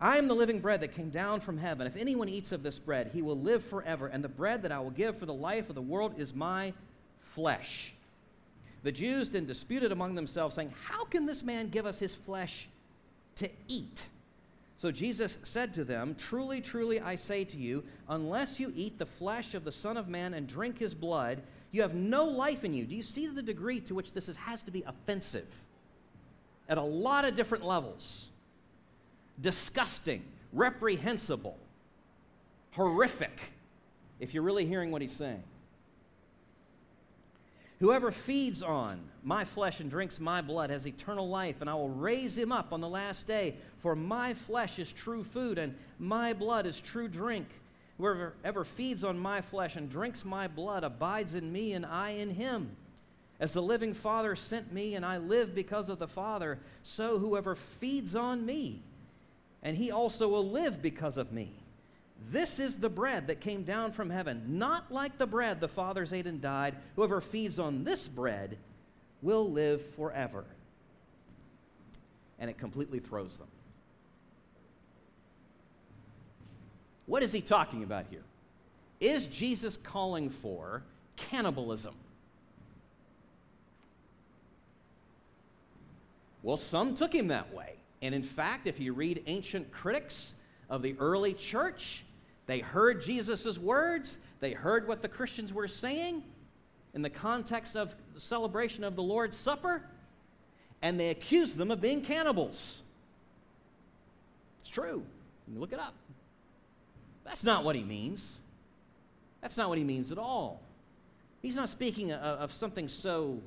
I 0.00 0.16
am 0.16 0.28
the 0.28 0.34
living 0.34 0.60
bread 0.60 0.80
that 0.80 0.94
came 0.94 1.10
down 1.10 1.40
from 1.40 1.58
heaven. 1.58 1.86
If 1.86 1.96
anyone 1.96 2.28
eats 2.28 2.52
of 2.52 2.62
this 2.62 2.78
bread, 2.78 3.10
he 3.12 3.22
will 3.22 3.38
live 3.38 3.62
forever. 3.62 4.06
And 4.06 4.24
the 4.24 4.28
bread 4.28 4.62
that 4.62 4.72
I 4.72 4.80
will 4.80 4.90
give 4.90 5.18
for 5.18 5.26
the 5.26 5.34
life 5.34 5.68
of 5.68 5.74
the 5.74 5.82
world 5.82 6.14
is 6.18 6.34
my 6.34 6.72
flesh. 7.34 7.92
The 8.82 8.92
Jews 8.92 9.30
then 9.30 9.46
disputed 9.46 9.92
among 9.92 10.14
themselves, 10.14 10.54
saying, 10.56 10.72
How 10.84 11.04
can 11.04 11.26
this 11.26 11.42
man 11.42 11.68
give 11.68 11.86
us 11.86 11.98
his 11.98 12.14
flesh 12.14 12.68
to 13.36 13.48
eat? 13.68 14.06
So 14.78 14.90
Jesus 14.90 15.38
said 15.42 15.74
to 15.74 15.84
them, 15.84 16.14
Truly, 16.14 16.62
truly, 16.62 17.00
I 17.00 17.16
say 17.16 17.44
to 17.44 17.56
you, 17.56 17.84
unless 18.08 18.58
you 18.58 18.72
eat 18.74 18.98
the 18.98 19.04
flesh 19.04 19.54
of 19.54 19.64
the 19.64 19.72
Son 19.72 19.98
of 19.98 20.08
Man 20.08 20.32
and 20.32 20.46
drink 20.46 20.78
his 20.78 20.94
blood, 20.94 21.42
you 21.70 21.82
have 21.82 21.94
no 21.94 22.24
life 22.24 22.64
in 22.64 22.72
you. 22.72 22.86
Do 22.86 22.96
you 22.96 23.02
see 23.02 23.26
the 23.26 23.42
degree 23.42 23.80
to 23.80 23.94
which 23.94 24.12
this 24.12 24.28
is, 24.28 24.36
has 24.36 24.62
to 24.62 24.70
be 24.70 24.82
offensive? 24.86 25.46
At 26.68 26.78
a 26.78 26.82
lot 26.82 27.24
of 27.24 27.34
different 27.34 27.64
levels 27.64 28.28
disgusting, 29.40 30.22
reprehensible, 30.52 31.56
horrific, 32.72 33.52
if 34.18 34.34
you're 34.34 34.42
really 34.42 34.66
hearing 34.66 34.90
what 34.90 35.02
he's 35.02 35.12
saying. 35.12 35.42
Whoever 37.80 38.10
feeds 38.10 38.62
on 38.62 39.00
my 39.24 39.44
flesh 39.44 39.80
and 39.80 39.90
drinks 39.90 40.20
my 40.20 40.42
blood 40.42 40.68
has 40.68 40.86
eternal 40.86 41.28
life, 41.28 41.62
and 41.62 41.70
I 41.70 41.74
will 41.74 41.88
raise 41.88 42.36
him 42.36 42.52
up 42.52 42.74
on 42.74 42.82
the 42.82 42.88
last 42.88 43.26
day. 43.26 43.56
For 43.78 43.96
my 43.96 44.34
flesh 44.34 44.78
is 44.78 44.92
true 44.92 45.24
food, 45.24 45.56
and 45.56 45.74
my 45.98 46.34
blood 46.34 46.66
is 46.66 46.78
true 46.78 47.08
drink. 47.08 47.48
Whoever 47.96 48.34
ever 48.44 48.64
feeds 48.64 49.02
on 49.02 49.18
my 49.18 49.40
flesh 49.40 49.76
and 49.76 49.88
drinks 49.88 50.26
my 50.26 50.46
blood 50.46 50.84
abides 50.84 51.34
in 51.34 51.50
me, 51.50 51.72
and 51.72 51.86
I 51.86 52.10
in 52.10 52.30
him. 52.30 52.76
As 53.40 53.54
the 53.54 53.62
living 53.62 53.94
Father 53.94 54.36
sent 54.36 54.70
me, 54.70 54.94
and 54.94 55.04
I 55.04 55.16
live 55.16 55.54
because 55.54 55.88
of 55.88 55.98
the 55.98 56.06
Father, 56.06 56.58
so 56.82 57.18
whoever 57.18 57.54
feeds 57.54 58.14
on 58.14 58.44
me, 58.44 58.82
and 59.62 59.74
he 59.74 59.90
also 59.90 60.28
will 60.28 60.46
live 60.46 60.82
because 60.82 61.16
of 61.16 61.32
me. 61.32 61.50
This 62.28 62.60
is 62.60 62.76
the 62.76 62.90
bread 62.90 63.26
that 63.28 63.40
came 63.40 63.64
down 63.64 63.92
from 63.92 64.10
heaven, 64.10 64.42
not 64.46 64.92
like 64.92 65.18
the 65.18 65.26
bread 65.26 65.60
the 65.60 65.68
fathers 65.68 66.12
ate 66.12 66.26
and 66.26 66.40
died. 66.40 66.76
Whoever 66.96 67.20
feeds 67.20 67.58
on 67.58 67.82
this 67.82 68.06
bread 68.06 68.58
will 69.22 69.50
live 69.50 69.84
forever. 69.94 70.44
And 72.38 72.50
it 72.50 72.58
completely 72.58 73.00
throws 73.00 73.36
them. 73.38 73.48
What 77.06 77.22
is 77.22 77.32
he 77.32 77.40
talking 77.40 77.82
about 77.82 78.06
here? 78.10 78.22
Is 79.00 79.26
Jesus 79.26 79.76
calling 79.76 80.30
for 80.30 80.82
cannibalism? 81.16 81.94
Well, 86.42 86.56
some 86.56 86.94
took 86.94 87.12
him 87.12 87.28
that 87.28 87.52
way. 87.52 87.74
And 88.02 88.14
in 88.14 88.22
fact, 88.22 88.66
if 88.66 88.78
you 88.78 88.92
read 88.92 89.22
ancient 89.26 89.72
critics 89.72 90.34
of 90.70 90.82
the 90.82 90.94
early 90.98 91.34
church, 91.34 92.04
they 92.50 92.58
heard 92.58 93.02
Jesus' 93.02 93.56
words, 93.56 94.18
they 94.40 94.52
heard 94.52 94.88
what 94.88 95.02
the 95.02 95.08
Christians 95.08 95.52
were 95.52 95.68
saying 95.68 96.24
in 96.94 97.02
the 97.02 97.10
context 97.10 97.76
of 97.76 97.94
the 98.14 98.20
celebration 98.20 98.82
of 98.82 98.96
the 98.96 99.02
Lord's 99.02 99.36
Supper, 99.36 99.82
and 100.82 100.98
they 100.98 101.10
accused 101.10 101.56
them 101.56 101.70
of 101.70 101.80
being 101.80 102.02
cannibals. 102.02 102.82
It's 104.60 104.68
true. 104.68 105.04
You 105.46 105.60
look 105.60 105.72
it 105.72 105.78
up. 105.78 105.94
That's 107.24 107.44
not 107.44 107.64
what 107.64 107.76
he 107.76 107.84
means. 107.84 108.38
That's 109.40 109.56
not 109.56 109.68
what 109.68 109.78
he 109.78 109.84
means 109.84 110.10
at 110.10 110.18
all. 110.18 110.60
He's 111.42 111.54
not 111.54 111.68
speaking 111.68 112.10
of, 112.10 112.20
of 112.20 112.52
something 112.52 112.88
so 112.88 113.40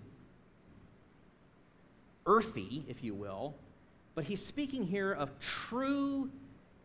earthy, 2.25 2.85
if 2.87 3.03
you 3.03 3.13
will, 3.13 3.55
but 4.15 4.23
he's 4.23 4.45
speaking 4.45 4.87
here 4.87 5.11
of 5.11 5.29
true, 5.39 6.29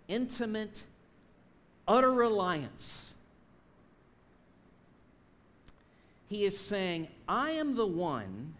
intimate, 0.08 0.82
utter 1.88 2.12
reliance. 2.12 3.14
He 6.28 6.44
is 6.44 6.58
saying, 6.58 7.08
I 7.26 7.52
am 7.52 7.74
the 7.74 7.86
one 7.86 8.54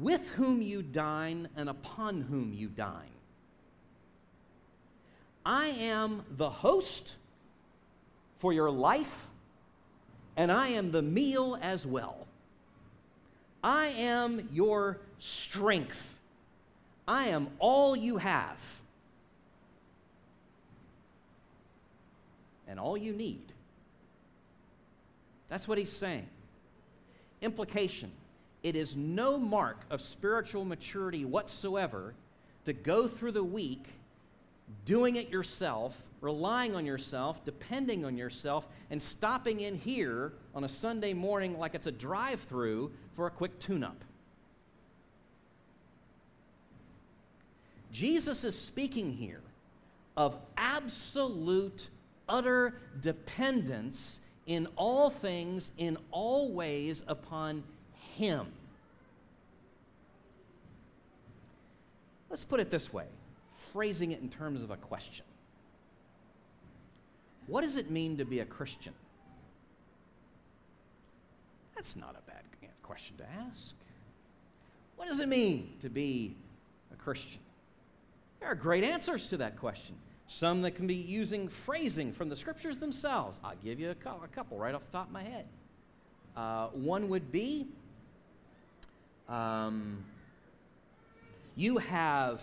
with 0.00 0.28
whom 0.30 0.60
you 0.60 0.82
dine 0.82 1.48
and 1.56 1.68
upon 1.68 2.22
whom 2.22 2.52
you 2.52 2.68
dine. 2.68 3.14
I 5.46 5.68
am 5.68 6.24
the 6.36 6.50
host 6.50 7.14
for 8.38 8.52
your 8.52 8.70
life, 8.70 9.28
and 10.36 10.50
I 10.50 10.68
am 10.68 10.90
the 10.90 11.02
meal 11.02 11.56
as 11.62 11.86
well. 11.86 12.26
I 13.62 13.86
am 13.86 14.48
your 14.50 14.98
strength. 15.20 16.18
I 17.06 17.26
am 17.26 17.48
all 17.58 17.94
you 17.94 18.16
have 18.16 18.80
and 22.68 22.78
all 22.78 22.96
you 22.96 23.12
need. 23.12 23.52
That's 25.48 25.68
what 25.68 25.78
he's 25.78 25.92
saying. 25.92 26.26
Implication 27.42 28.10
it 28.62 28.76
is 28.76 28.96
no 28.96 29.36
mark 29.36 29.82
of 29.90 30.00
spiritual 30.00 30.64
maturity 30.64 31.26
whatsoever 31.26 32.14
to 32.64 32.72
go 32.72 33.06
through 33.06 33.32
the 33.32 33.44
week 33.44 33.84
doing 34.86 35.16
it 35.16 35.28
yourself, 35.28 36.00
relying 36.22 36.74
on 36.74 36.86
yourself, 36.86 37.44
depending 37.44 38.06
on 38.06 38.16
yourself, 38.16 38.66
and 38.90 39.00
stopping 39.00 39.60
in 39.60 39.76
here 39.76 40.32
on 40.54 40.64
a 40.64 40.68
Sunday 40.68 41.12
morning 41.12 41.58
like 41.58 41.74
it's 41.74 41.86
a 41.86 41.92
drive 41.92 42.40
through 42.40 42.90
for 43.14 43.26
a 43.26 43.30
quick 43.30 43.58
tune 43.58 43.84
up. 43.84 44.02
Jesus 47.92 48.44
is 48.44 48.58
speaking 48.58 49.12
here 49.12 49.42
of 50.16 50.36
absolute, 50.56 51.88
utter 52.28 52.80
dependence 53.00 54.20
in 54.46 54.68
all 54.76 55.10
things, 55.10 55.72
in 55.78 55.96
all 56.10 56.50
ways, 56.52 57.02
upon 57.06 57.62
Him. 58.16 58.46
Let's 62.28 62.44
put 62.44 62.60
it 62.60 62.70
this 62.70 62.92
way, 62.92 63.06
phrasing 63.72 64.12
it 64.12 64.20
in 64.20 64.28
terms 64.28 64.62
of 64.62 64.70
a 64.70 64.76
question. 64.76 65.24
What 67.46 67.60
does 67.60 67.76
it 67.76 67.90
mean 67.90 68.16
to 68.18 68.24
be 68.24 68.40
a 68.40 68.44
Christian? 68.44 68.94
That's 71.74 71.96
not 71.96 72.16
a 72.18 72.30
bad 72.30 72.42
question 72.82 73.16
to 73.16 73.24
ask. 73.24 73.74
What 74.96 75.08
does 75.08 75.18
it 75.18 75.28
mean 75.28 75.72
to 75.82 75.88
be 75.88 76.36
a 76.92 76.96
Christian? 76.96 77.40
There 78.40 78.48
are 78.48 78.54
great 78.54 78.84
answers 78.84 79.28
to 79.28 79.36
that 79.38 79.58
question. 79.58 79.96
Some 80.26 80.62
that 80.62 80.72
can 80.72 80.86
be 80.86 80.94
using 80.94 81.48
phrasing 81.48 82.12
from 82.12 82.28
the 82.28 82.36
scriptures 82.36 82.78
themselves. 82.78 83.38
I'll 83.44 83.54
give 83.62 83.78
you 83.78 83.90
a, 83.90 83.94
couple 83.94 84.58
right 84.58 84.74
off 84.74 84.84
the 84.86 84.92
top 84.92 85.06
of 85.06 85.12
my 85.12 85.22
head. 85.22 85.46
Uh, 86.36 86.68
one 86.68 87.08
would 87.10 87.30
be 87.30 87.66
um, 89.28 90.04
you 91.56 91.78
have 91.78 92.42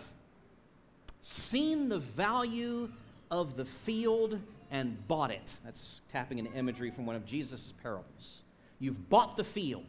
seen 1.21 1.89
the 1.89 1.99
value 1.99 2.89
of 3.29 3.57
the 3.57 3.65
field 3.65 4.39
and 4.71 5.07
bought 5.07 5.31
it. 5.31 5.57
That's 5.65 6.01
tapping 6.11 6.39
into 6.39 6.51
imagery 6.53 6.91
from 6.91 7.05
one 7.05 7.15
of 7.15 7.25
Jesus' 7.25 7.73
parables. 7.83 8.41
You've 8.79 9.09
bought 9.09 9.37
the 9.37 9.43
field, 9.43 9.85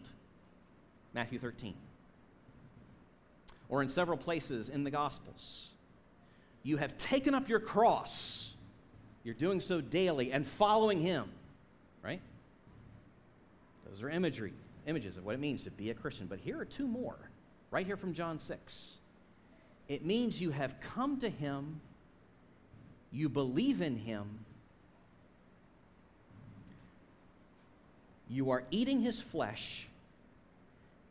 Matthew 1.15 1.39
13. 1.39 1.75
Or 3.69 3.81
in 3.81 3.89
several 3.89 4.19
places 4.19 4.69
in 4.69 4.85
the 4.85 4.91
Gospels 4.91 5.72
you 6.63 6.77
have 6.77 6.97
taken 6.97 7.35
up 7.35 7.49
your 7.49 7.61
cross. 7.61 8.53
You're 9.25 9.35
doing 9.35 9.61
so 9.61 9.81
daily 9.81 10.33
and 10.33 10.47
following 10.47 11.01
Him, 11.01 11.31
right? 12.03 12.21
Those 13.89 14.03
are 14.03 14.11
imagery, 14.11 14.53
images 14.87 15.17
of 15.17 15.25
what 15.25 15.35
it 15.35 15.41
means 15.41 15.63
to 15.65 15.71
be 15.71 15.91
a 15.91 15.95
Christian. 15.95 16.27
But 16.27 16.41
here 16.41 16.61
are 16.61 16.65
two 16.65 16.87
more, 16.87 17.19
right 17.71 17.87
here 17.87 17.97
from 17.97 18.15
John 18.15 18.39
6. 18.39 18.99
It 19.89 20.05
means 20.05 20.41
you 20.41 20.51
have 20.51 20.81
come 20.81 21.19
to 21.19 21.29
Him, 21.29 21.81
you 23.11 23.29
believe 23.29 23.83
in 23.83 23.97
Him, 23.97 24.45
you 28.29 28.51
are 28.51 28.65
eating 28.71 29.01
His 29.01 29.21
flesh 29.21 29.87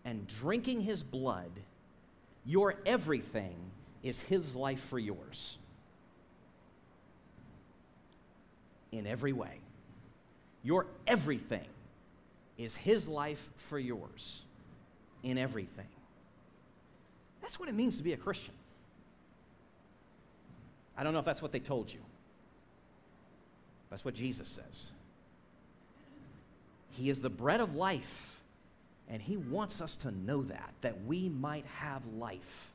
and 0.04 0.28
drinking 0.28 0.82
His 0.82 1.04
blood. 1.04 1.52
Your 2.44 2.76
everything 2.88 3.56
is 4.04 4.20
his 4.20 4.56
life 4.56 4.84
for 4.90 5.00
yours. 5.00 5.58
In 8.92 9.08
every 9.08 9.34
way. 9.34 9.60
Your 10.64 10.86
everything 11.08 11.66
is 12.58 12.76
his 12.76 13.08
life 13.08 13.50
for 13.70 13.80
yours. 13.80 14.44
In 15.24 15.38
everything. 15.38 15.88
That's 17.42 17.60
what 17.60 17.70
it 17.70 17.76
means 17.76 17.98
to 17.98 18.04
be 18.04 18.14
a 18.14 18.18
Christian. 18.18 18.54
I 20.98 21.04
don't 21.04 21.14
know 21.14 21.20
if 21.20 21.26
that's 21.26 21.42
what 21.42 21.52
they 21.52 21.60
told 21.60 21.92
you. 21.92 22.00
That's 23.90 24.06
what 24.06 24.14
Jesus 24.14 24.48
says. 24.50 24.92
He 26.92 27.10
is 27.10 27.22
the 27.22 27.30
bread 27.30 27.62
of 27.62 27.76
life, 27.76 28.40
and 29.10 29.22
He 29.22 29.38
wants 29.38 29.82
us 29.82 29.96
to 29.98 30.12
know 30.12 30.44
that, 30.44 30.74
that 30.82 31.06
we 31.06 31.30
might 31.30 31.66
have 31.78 32.02
life. 32.18 32.71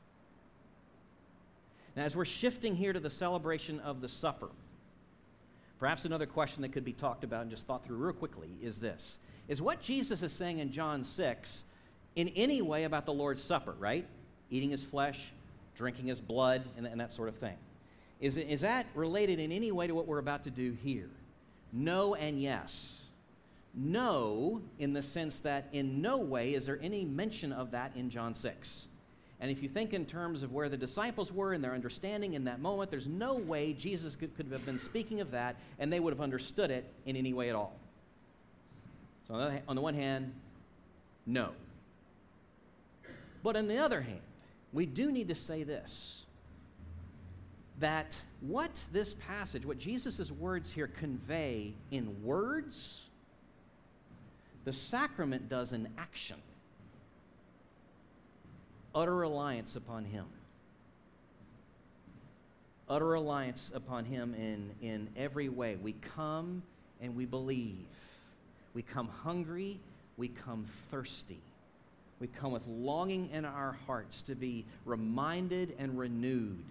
Now, 1.96 2.04
as 2.04 2.14
we're 2.14 2.26
shifting 2.26 2.76
here 2.76 2.92
to 2.92 3.00
the 3.00 3.11
celebration 3.11 3.80
of 3.80 4.02
the 4.02 4.09
supper, 4.09 4.50
perhaps 5.78 6.04
another 6.04 6.26
question 6.26 6.62
that 6.62 6.72
could 6.72 6.85
be 6.85 6.92
talked 6.92 7.24
about 7.24 7.42
and 7.42 7.50
just 7.50 7.66
thought 7.66 7.87
through 7.87 7.96
real 7.96 8.12
quickly 8.12 8.50
is 8.62 8.78
this 8.78 9.18
Is 9.48 9.62
what 9.62 9.80
Jesus 9.80 10.22
is 10.22 10.32
saying 10.32 10.59
in 10.59 10.70
John 10.70 11.02
6 11.02 11.64
in 12.14 12.28
any 12.28 12.61
way 12.62 12.85
about 12.85 13.06
the 13.06 13.12
Lord's 13.12 13.42
Supper, 13.42 13.74
right? 13.78 14.06
Eating 14.50 14.70
his 14.70 14.85
flesh, 14.85 15.32
drinking 15.74 16.06
his 16.06 16.20
blood, 16.20 16.64
and, 16.76 16.87
and 16.87 17.00
that 17.00 17.12
sort 17.12 17.28
of 17.28 17.37
thing. 17.37 17.56
Is, 18.20 18.37
is 18.37 18.61
that 18.61 18.87
related 18.94 19.38
in 19.38 19.52
any 19.52 19.72
way 19.72 19.87
to 19.87 19.94
what 19.94 20.06
we're 20.06 20.18
about 20.18 20.44
to 20.44 20.50
do 20.50 20.76
here? 20.82 21.11
No 21.72 22.14
and 22.14 22.40
yes. 22.40 23.02
No, 23.74 24.62
in 24.78 24.94
the 24.94 25.03
sense 25.03 25.40
that 25.40 25.68
in 25.72 26.01
no 26.01 26.16
way 26.16 26.55
is 26.55 26.64
there 26.64 26.78
any 26.82 27.05
mention 27.05 27.53
of 27.53 27.72
that 27.72 27.92
in 27.94 28.09
John 28.09 28.34
6. 28.34 28.86
And 29.41 29.51
if 29.51 29.62
you 29.62 29.68
think 29.68 29.93
in 29.93 30.07
terms 30.07 30.43
of 30.43 30.53
where 30.53 30.68
the 30.68 30.76
disciples 30.76 31.30
were 31.30 31.53
and 31.53 31.62
their 31.62 31.74
understanding 31.74 32.34
in 32.34 32.45
that 32.45 32.61
moment, 32.61 32.91
there's 32.91 33.07
no 33.07 33.34
way 33.34 33.74
Jesus 33.74 34.16
could, 34.16 34.34
could 34.37 34.51
have 34.51 34.64
been 34.64 34.78
speaking 34.78 35.20
of 35.20 35.30
that 35.32 35.57
and 35.78 35.93
they 35.93 36.01
would 36.01 36.12
have 36.12 36.22
understood 36.22 36.70
it 36.70 36.87
in 37.05 37.16
any 37.16 37.34
way 37.34 37.51
at 37.51 37.55
all. 37.55 37.76
So, 39.28 39.34
on 39.34 39.55
the, 39.55 39.62
on 39.68 39.76
the 39.76 39.82
one 39.82 39.95
hand, 39.95 40.32
no. 41.26 41.51
But 43.43 43.57
on 43.57 43.68
the 43.68 43.78
other 43.78 44.01
hand, 44.01 44.20
we 44.72 44.87
do 44.87 45.11
need 45.11 45.28
to 45.28 45.34
say 45.34 45.62
this 45.62 46.22
that 47.78 48.18
what 48.41 48.80
this 48.91 49.14
passage, 49.14 49.66
what 49.66 49.78
Jesus' 49.78 50.30
words 50.30 50.72
here 50.72 50.87
convey 50.87 51.74
in 51.91 52.22
words, 52.24 53.03
the 54.64 54.72
sacrament 54.72 55.51
does 55.51 55.74
in 55.74 55.89
action 55.99 56.39
utter 58.97 59.14
reliance 59.14 59.76
upon 59.76 60.07
Him. 60.07 60.24
Utter 62.88 63.07
reliance 63.07 63.70
upon 63.74 64.07
Him 64.07 64.34
in, 64.34 64.70
in 64.80 65.09
every 65.16 65.49
way. 65.51 65.76
We 65.76 65.92
come 65.92 66.62
and 67.01 67.14
we 67.14 67.26
believe. 67.26 67.76
We 68.74 68.82
come 68.82 69.09
hungry, 69.09 69.78
we 70.16 70.28
come 70.28 70.66
thirsty. 70.90 71.38
We 72.18 72.28
come 72.28 72.53
with 72.53 72.66
longing 72.66 73.28
in 73.30 73.44
our 73.44 73.76
hearts 73.86 74.22
to 74.22 74.34
be 74.34 74.64
reminded 74.86 75.74
and 75.78 75.99
renewed. 75.99 76.64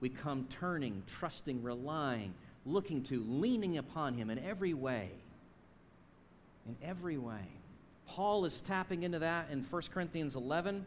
We 0.00 0.08
come 0.08 0.46
turning, 0.48 1.02
trusting, 1.08 1.64
relying, 1.64 2.34
looking 2.64 3.02
to, 3.04 3.24
leaning 3.28 3.78
upon 3.78 4.14
Him 4.14 4.30
in 4.30 4.38
every 4.38 4.74
way. 4.74 5.10
In 6.68 6.76
every 6.86 7.18
way. 7.18 7.48
Paul 8.06 8.44
is 8.44 8.60
tapping 8.60 9.02
into 9.02 9.18
that 9.18 9.48
in 9.50 9.62
1 9.64 9.82
Corinthians 9.92 10.36
11 10.36 10.86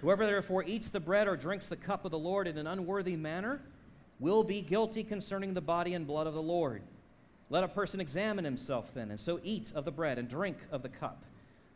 Whoever 0.00 0.26
therefore 0.26 0.64
eats 0.64 0.88
the 0.88 1.00
bread 1.00 1.28
or 1.28 1.36
drinks 1.36 1.66
the 1.66 1.76
cup 1.76 2.04
of 2.04 2.10
the 2.10 2.18
Lord 2.18 2.46
in 2.46 2.58
an 2.58 2.66
unworthy 2.66 3.16
manner 3.16 3.60
will 4.18 4.44
be 4.44 4.62
guilty 4.62 5.04
concerning 5.04 5.54
the 5.54 5.60
body 5.60 5.94
and 5.94 6.06
blood 6.06 6.26
of 6.26 6.34
the 6.34 6.42
Lord. 6.42 6.82
Let 7.48 7.64
a 7.64 7.68
person 7.68 8.00
examine 8.00 8.44
himself 8.44 8.90
then, 8.94 9.10
and 9.10 9.20
so 9.20 9.40
eat 9.44 9.72
of 9.74 9.84
the 9.84 9.92
bread 9.92 10.18
and 10.18 10.28
drink 10.28 10.56
of 10.72 10.82
the 10.82 10.88
cup. 10.88 11.22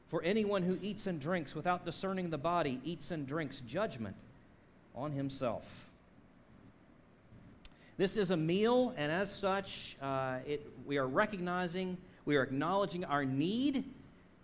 For 0.09 0.23
anyone 0.23 0.63
who 0.63 0.79
eats 0.83 1.07
and 1.07 1.21
drinks 1.21 1.55
without 1.55 1.85
discerning 1.85 2.31
the 2.31 2.39
body 2.39 2.81
eats 2.85 3.13
and 3.13 3.27
drinks 3.27 3.61
judgment 3.61 4.17
on 4.95 5.13
himself. 5.13 5.87
This 7.97 8.17
is 8.17 8.31
a 8.31 8.37
meal, 8.37 8.95
and 8.97 9.13
as 9.13 9.33
such, 9.33 9.97
uh, 10.03 10.39
it, 10.47 10.67
we 10.87 10.99
are 10.99 11.07
recognizing, 11.07 11.99
we 12.25 12.37
are 12.37 12.43
acknowledging 12.43 13.05
our 13.05 13.25
need 13.25 13.85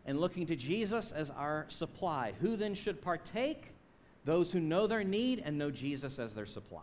and 0.07 0.21
looking 0.21 0.47
to 0.47 0.57
Jesus 0.57 1.13
as 1.13 1.31
our 1.31 1.67
supply. 1.69 2.33
Who 2.41 2.57
then 2.57 2.75
should 2.75 3.03
partake? 3.03 3.73
Those 4.25 4.53
who 4.53 4.61
know 4.61 4.87
their 4.87 5.05
need 5.05 5.43
and 5.45 5.59
know 5.59 5.71
Jesus 5.71 6.19
as 6.19 6.33
their 6.33 6.47
supply. 6.47 6.81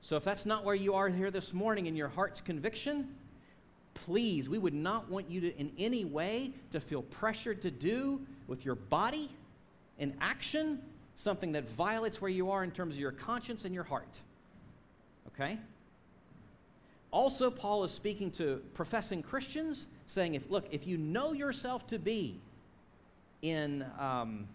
So 0.00 0.16
if 0.16 0.24
that's 0.24 0.46
not 0.46 0.64
where 0.64 0.74
you 0.74 0.94
are 0.94 1.08
here 1.08 1.30
this 1.30 1.52
morning 1.52 1.86
in 1.86 1.96
your 1.96 2.08
heart's 2.08 2.40
conviction, 2.40 3.16
please, 3.94 4.48
we 4.48 4.58
would 4.58 4.74
not 4.74 5.10
want 5.10 5.28
you 5.28 5.40
to, 5.40 5.56
in 5.58 5.72
any 5.78 6.04
way, 6.04 6.52
to 6.70 6.80
feel 6.80 7.02
pressured 7.02 7.62
to 7.62 7.70
do 7.70 8.20
with 8.46 8.64
your 8.64 8.76
body 8.76 9.28
in 9.98 10.14
action 10.20 10.80
something 11.16 11.52
that 11.52 11.68
violates 11.70 12.20
where 12.20 12.30
you 12.30 12.50
are 12.50 12.62
in 12.62 12.70
terms 12.70 12.94
of 12.94 13.00
your 13.00 13.10
conscience 13.10 13.64
and 13.64 13.74
your 13.74 13.84
heart. 13.84 14.20
Okay? 15.28 15.58
Also, 17.10 17.50
Paul 17.50 17.84
is 17.84 17.90
speaking 17.90 18.30
to 18.32 18.62
professing 18.74 19.22
Christians, 19.22 19.86
saying, 20.08 20.34
if, 20.34 20.50
look, 20.50 20.66
if 20.70 20.86
you 20.86 20.96
know 20.96 21.32
yourself 21.32 21.86
to 21.88 21.98
be 21.98 22.40
in 23.42 23.84
um, 24.00 24.48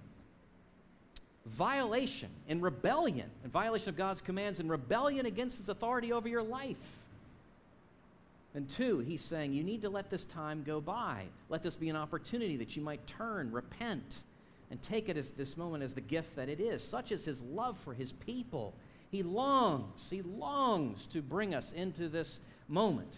violation, 1.45 2.30
in 2.47 2.60
rebellion, 2.60 3.30
in 3.43 3.49
violation 3.49 3.89
of 3.89 3.95
God's 3.95 4.20
commands, 4.20 4.60
in 4.60 4.68
rebellion 4.68 5.26
against 5.26 5.58
his 5.58 5.70
authority 5.70 6.12
over 6.12 6.28
your 6.28 6.43
life, 6.43 6.99
and 8.56 8.70
two, 8.70 8.99
he's 8.99 9.22
saying 9.22 9.54
you 9.54 9.64
need 9.64 9.82
to 9.84 9.89
let 9.89 10.10
this 10.10 10.26
time 10.26 10.64
go 10.64 10.82
by. 10.82 11.24
Let 11.49 11.64
this 11.64 11.76
be 11.76 11.89
an 11.89 11.95
opportunity 11.95 12.58
that 12.58 12.76
you 12.76 12.84
might 12.84 13.06
turn, 13.08 13.51
repent, 13.51 14.22
and 14.70 14.82
take 14.82 15.10
it 15.10 15.18
as 15.18 15.30
this 15.32 15.58
moment 15.58 15.84
as 15.84 15.93
the 15.93 16.01
gift 16.01 16.36
that 16.36 16.49
it 16.49 16.60
is. 16.60 16.84
Such 16.84 17.12
is 17.12 17.26
his 17.26 17.41
love 17.41 17.78
for 17.80 17.93
his 17.93 18.12
people. 18.12 18.74
He 19.10 19.24
longs, 19.24 20.10
he 20.10 20.24
longs 20.24 21.06
to 21.08 21.22
bring 21.22 21.54
us 21.54 21.72
into 21.72 22.10
this 22.10 22.39
moment 22.68 23.18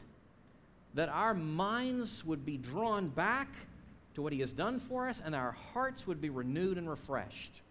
that 0.96 1.10
our 1.10 1.34
minds 1.34 2.26
would 2.26 2.46
be 2.46 2.58
drawn 2.58 3.08
back 3.10 3.50
to 4.16 4.22
what 4.22 4.34
he 4.34 4.40
has 4.40 4.52
done 4.52 4.80
for 4.80 5.08
us 5.08 5.22
and 5.24 5.36
our 5.36 5.52
hearts 5.74 6.08
would 6.08 6.20
be 6.20 6.30
renewed 6.30 6.78
and 6.78 6.90
refreshed. 6.90 7.62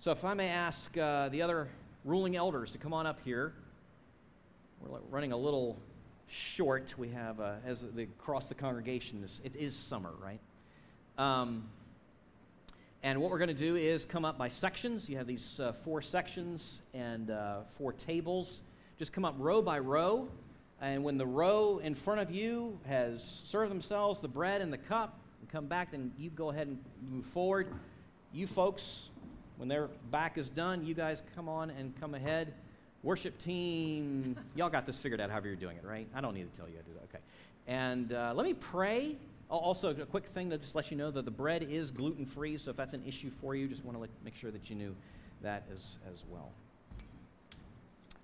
So, 0.00 0.10
if 0.10 0.24
I 0.24 0.34
may 0.34 0.48
ask 0.48 0.96
uh, 0.98 1.28
the 1.28 1.40
other 1.40 1.68
ruling 2.04 2.36
elders 2.36 2.70
to 2.72 2.78
come 2.78 2.92
on 2.92 3.06
up 3.06 3.18
here. 3.24 3.54
We're 4.80 4.98
running 5.10 5.32
a 5.32 5.36
little 5.36 5.78
short. 6.26 6.94
We 6.98 7.08
have, 7.08 7.40
uh, 7.40 7.54
as 7.64 7.80
the, 7.80 8.02
across 8.02 8.48
the 8.48 8.54
congregation, 8.54 9.26
it 9.42 9.56
is 9.56 9.74
summer, 9.74 10.12
right? 10.20 10.40
Um, 11.16 11.64
and 13.02 13.20
what 13.20 13.30
we're 13.30 13.38
going 13.38 13.48
to 13.48 13.54
do 13.54 13.76
is 13.76 14.04
come 14.04 14.24
up 14.24 14.36
by 14.36 14.48
sections. 14.48 15.08
You 15.08 15.16
have 15.16 15.26
these 15.26 15.58
uh, 15.60 15.72
four 15.72 16.02
sections 16.02 16.82
and 16.92 17.30
uh, 17.30 17.60
four 17.78 17.92
tables. 17.94 18.60
Just 18.98 19.12
come 19.12 19.24
up 19.24 19.34
row 19.38 19.62
by 19.62 19.78
row. 19.78 20.28
And 20.80 21.04
when 21.04 21.16
the 21.16 21.26
row 21.26 21.78
in 21.82 21.94
front 21.94 22.20
of 22.20 22.30
you 22.30 22.78
has 22.86 23.42
served 23.46 23.70
themselves 23.70 24.20
the 24.20 24.28
bread 24.28 24.60
and 24.60 24.72
the 24.72 24.78
cup 24.78 25.18
and 25.40 25.48
come 25.48 25.66
back, 25.66 25.92
then 25.92 26.12
you 26.18 26.30
go 26.30 26.50
ahead 26.50 26.66
and 26.66 26.78
move 27.10 27.24
forward. 27.26 27.68
You 28.32 28.46
folks, 28.46 29.08
when 29.56 29.68
their 29.68 29.88
back 30.10 30.36
is 30.36 30.48
done, 30.48 30.84
you 30.84 30.94
guys 30.94 31.22
come 31.34 31.48
on 31.48 31.70
and 31.70 31.98
come 32.00 32.14
ahead. 32.14 32.52
Worship 33.02 33.38
team, 33.38 34.36
y'all 34.54 34.70
got 34.70 34.86
this 34.86 34.96
figured 34.96 35.20
out 35.20 35.30
however 35.30 35.46
you're 35.46 35.56
doing 35.56 35.76
it, 35.76 35.84
right? 35.84 36.08
I 36.14 36.20
don't 36.20 36.34
need 36.34 36.50
to 36.50 36.58
tell 36.58 36.68
you 36.68 36.74
how 36.76 36.82
to 36.82 36.86
do 36.86 36.94
that. 36.94 37.04
Okay. 37.14 37.24
And 37.66 38.12
uh, 38.12 38.32
let 38.34 38.44
me 38.44 38.54
pray. 38.54 39.16
Also, 39.50 39.90
a 39.90 40.06
quick 40.06 40.26
thing 40.26 40.50
to 40.50 40.58
just 40.58 40.74
let 40.74 40.90
you 40.90 40.96
know 40.96 41.10
that 41.10 41.24
the 41.24 41.30
bread 41.30 41.62
is 41.62 41.90
gluten 41.90 42.26
free, 42.26 42.56
so 42.56 42.70
if 42.70 42.76
that's 42.76 42.94
an 42.94 43.02
issue 43.06 43.30
for 43.40 43.54
you, 43.54 43.68
just 43.68 43.84
want 43.84 43.96
to 43.96 44.08
make 44.24 44.34
sure 44.34 44.50
that 44.50 44.68
you 44.68 44.74
knew 44.74 44.96
that 45.42 45.64
as, 45.72 45.98
as 46.12 46.24
well. 46.28 46.50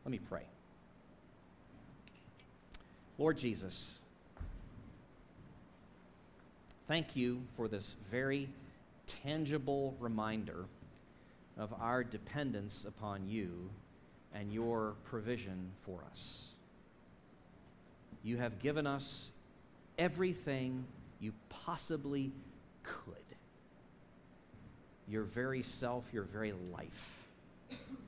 Let 0.05 0.11
me 0.11 0.18
pray. 0.18 0.42
Lord 3.20 3.36
Jesus, 3.36 3.98
thank 6.88 7.14
you 7.14 7.42
for 7.54 7.68
this 7.68 7.96
very 8.10 8.48
tangible 9.06 9.94
reminder 10.00 10.64
of 11.58 11.74
our 11.78 12.02
dependence 12.02 12.86
upon 12.88 13.28
you 13.28 13.68
and 14.32 14.50
your 14.50 14.94
provision 15.04 15.70
for 15.82 16.00
us. 16.10 16.46
You 18.22 18.38
have 18.38 18.58
given 18.58 18.86
us 18.86 19.32
everything 19.98 20.86
you 21.20 21.34
possibly 21.50 22.32
could. 22.84 23.16
Your 25.06 25.24
very 25.24 25.62
self, 25.62 26.04
your 26.10 26.24
very 26.24 26.54
life, 26.72 27.18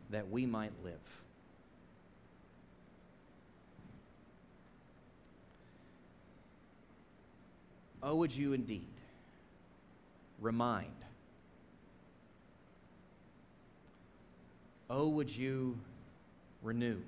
that 0.08 0.30
we 0.30 0.46
might 0.46 0.72
live. 0.82 1.21
Oh, 8.02 8.16
would 8.16 8.34
you 8.34 8.52
indeed 8.52 8.86
remind? 10.40 10.88
Oh, 14.90 15.08
would 15.08 15.34
you 15.34 15.78
renew. 16.62 16.98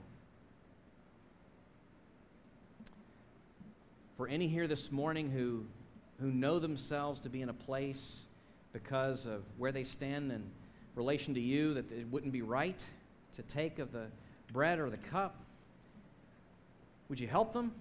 For 4.16 4.28
any 4.28 4.47
here 4.47 4.66
this 4.66 4.92
morning 4.92 5.30
who, 5.30 5.64
who 6.20 6.30
know 6.30 6.59
themselves 6.59 7.20
to 7.20 7.28
be 7.28 7.42
in 7.42 7.49
a 7.49 7.55
place 7.55 8.22
because 8.72 9.26
of 9.26 9.42
where 9.59 9.72
they 9.72 9.84
stand 9.84 10.30
in 10.30 10.45
relation 10.95 11.34
to 11.34 11.40
you 11.40 11.74
that 11.74 11.90
it 11.90 12.07
wouldn't 12.11 12.32
be 12.32 12.42
right 12.42 12.82
to 13.36 13.42
take 13.42 13.80
of 13.80 13.92
the 13.92 14.07
bread 14.53 14.78
or 14.78 14.90
the 14.90 14.97
cup, 14.97 15.36
would 17.09 17.18
you 17.18 17.26
help 17.26 17.53
them? 17.53 17.72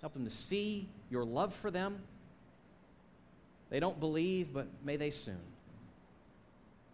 Help 0.00 0.12
them 0.12 0.24
to 0.24 0.30
see 0.30 0.86
your 1.10 1.24
love 1.24 1.54
for 1.54 1.70
them. 1.70 1.98
They 3.70 3.80
don't 3.80 4.00
believe, 4.00 4.52
but 4.52 4.66
may 4.84 4.96
they 4.96 5.10
soon. 5.10 5.40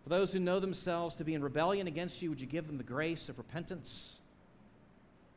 For 0.02 0.10
those 0.10 0.32
who 0.32 0.38
know 0.38 0.60
themselves 0.60 1.14
to 1.16 1.24
be 1.24 1.34
in 1.34 1.42
rebellion 1.42 1.86
against 1.86 2.20
you, 2.20 2.30
would 2.30 2.40
you 2.40 2.46
give 2.46 2.66
them 2.66 2.76
the 2.76 2.84
grace 2.84 3.28
of 3.28 3.38
repentance? 3.38 4.20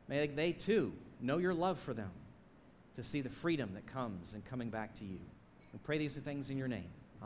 May 0.07 0.27
they 0.27 0.51
too 0.51 0.93
know 1.21 1.37
your 1.37 1.53
love 1.53 1.79
for 1.79 1.93
them 1.93 2.11
to 2.95 3.03
see 3.03 3.21
the 3.21 3.29
freedom 3.29 3.71
that 3.75 3.87
comes 3.87 4.33
in 4.33 4.41
coming 4.41 4.69
back 4.69 4.97
to 4.99 5.05
you. 5.05 5.19
We 5.71 5.79
pray 5.83 5.97
these 5.97 6.17
things 6.17 6.49
in 6.49 6.57
your 6.57 6.67
name. 6.67 6.89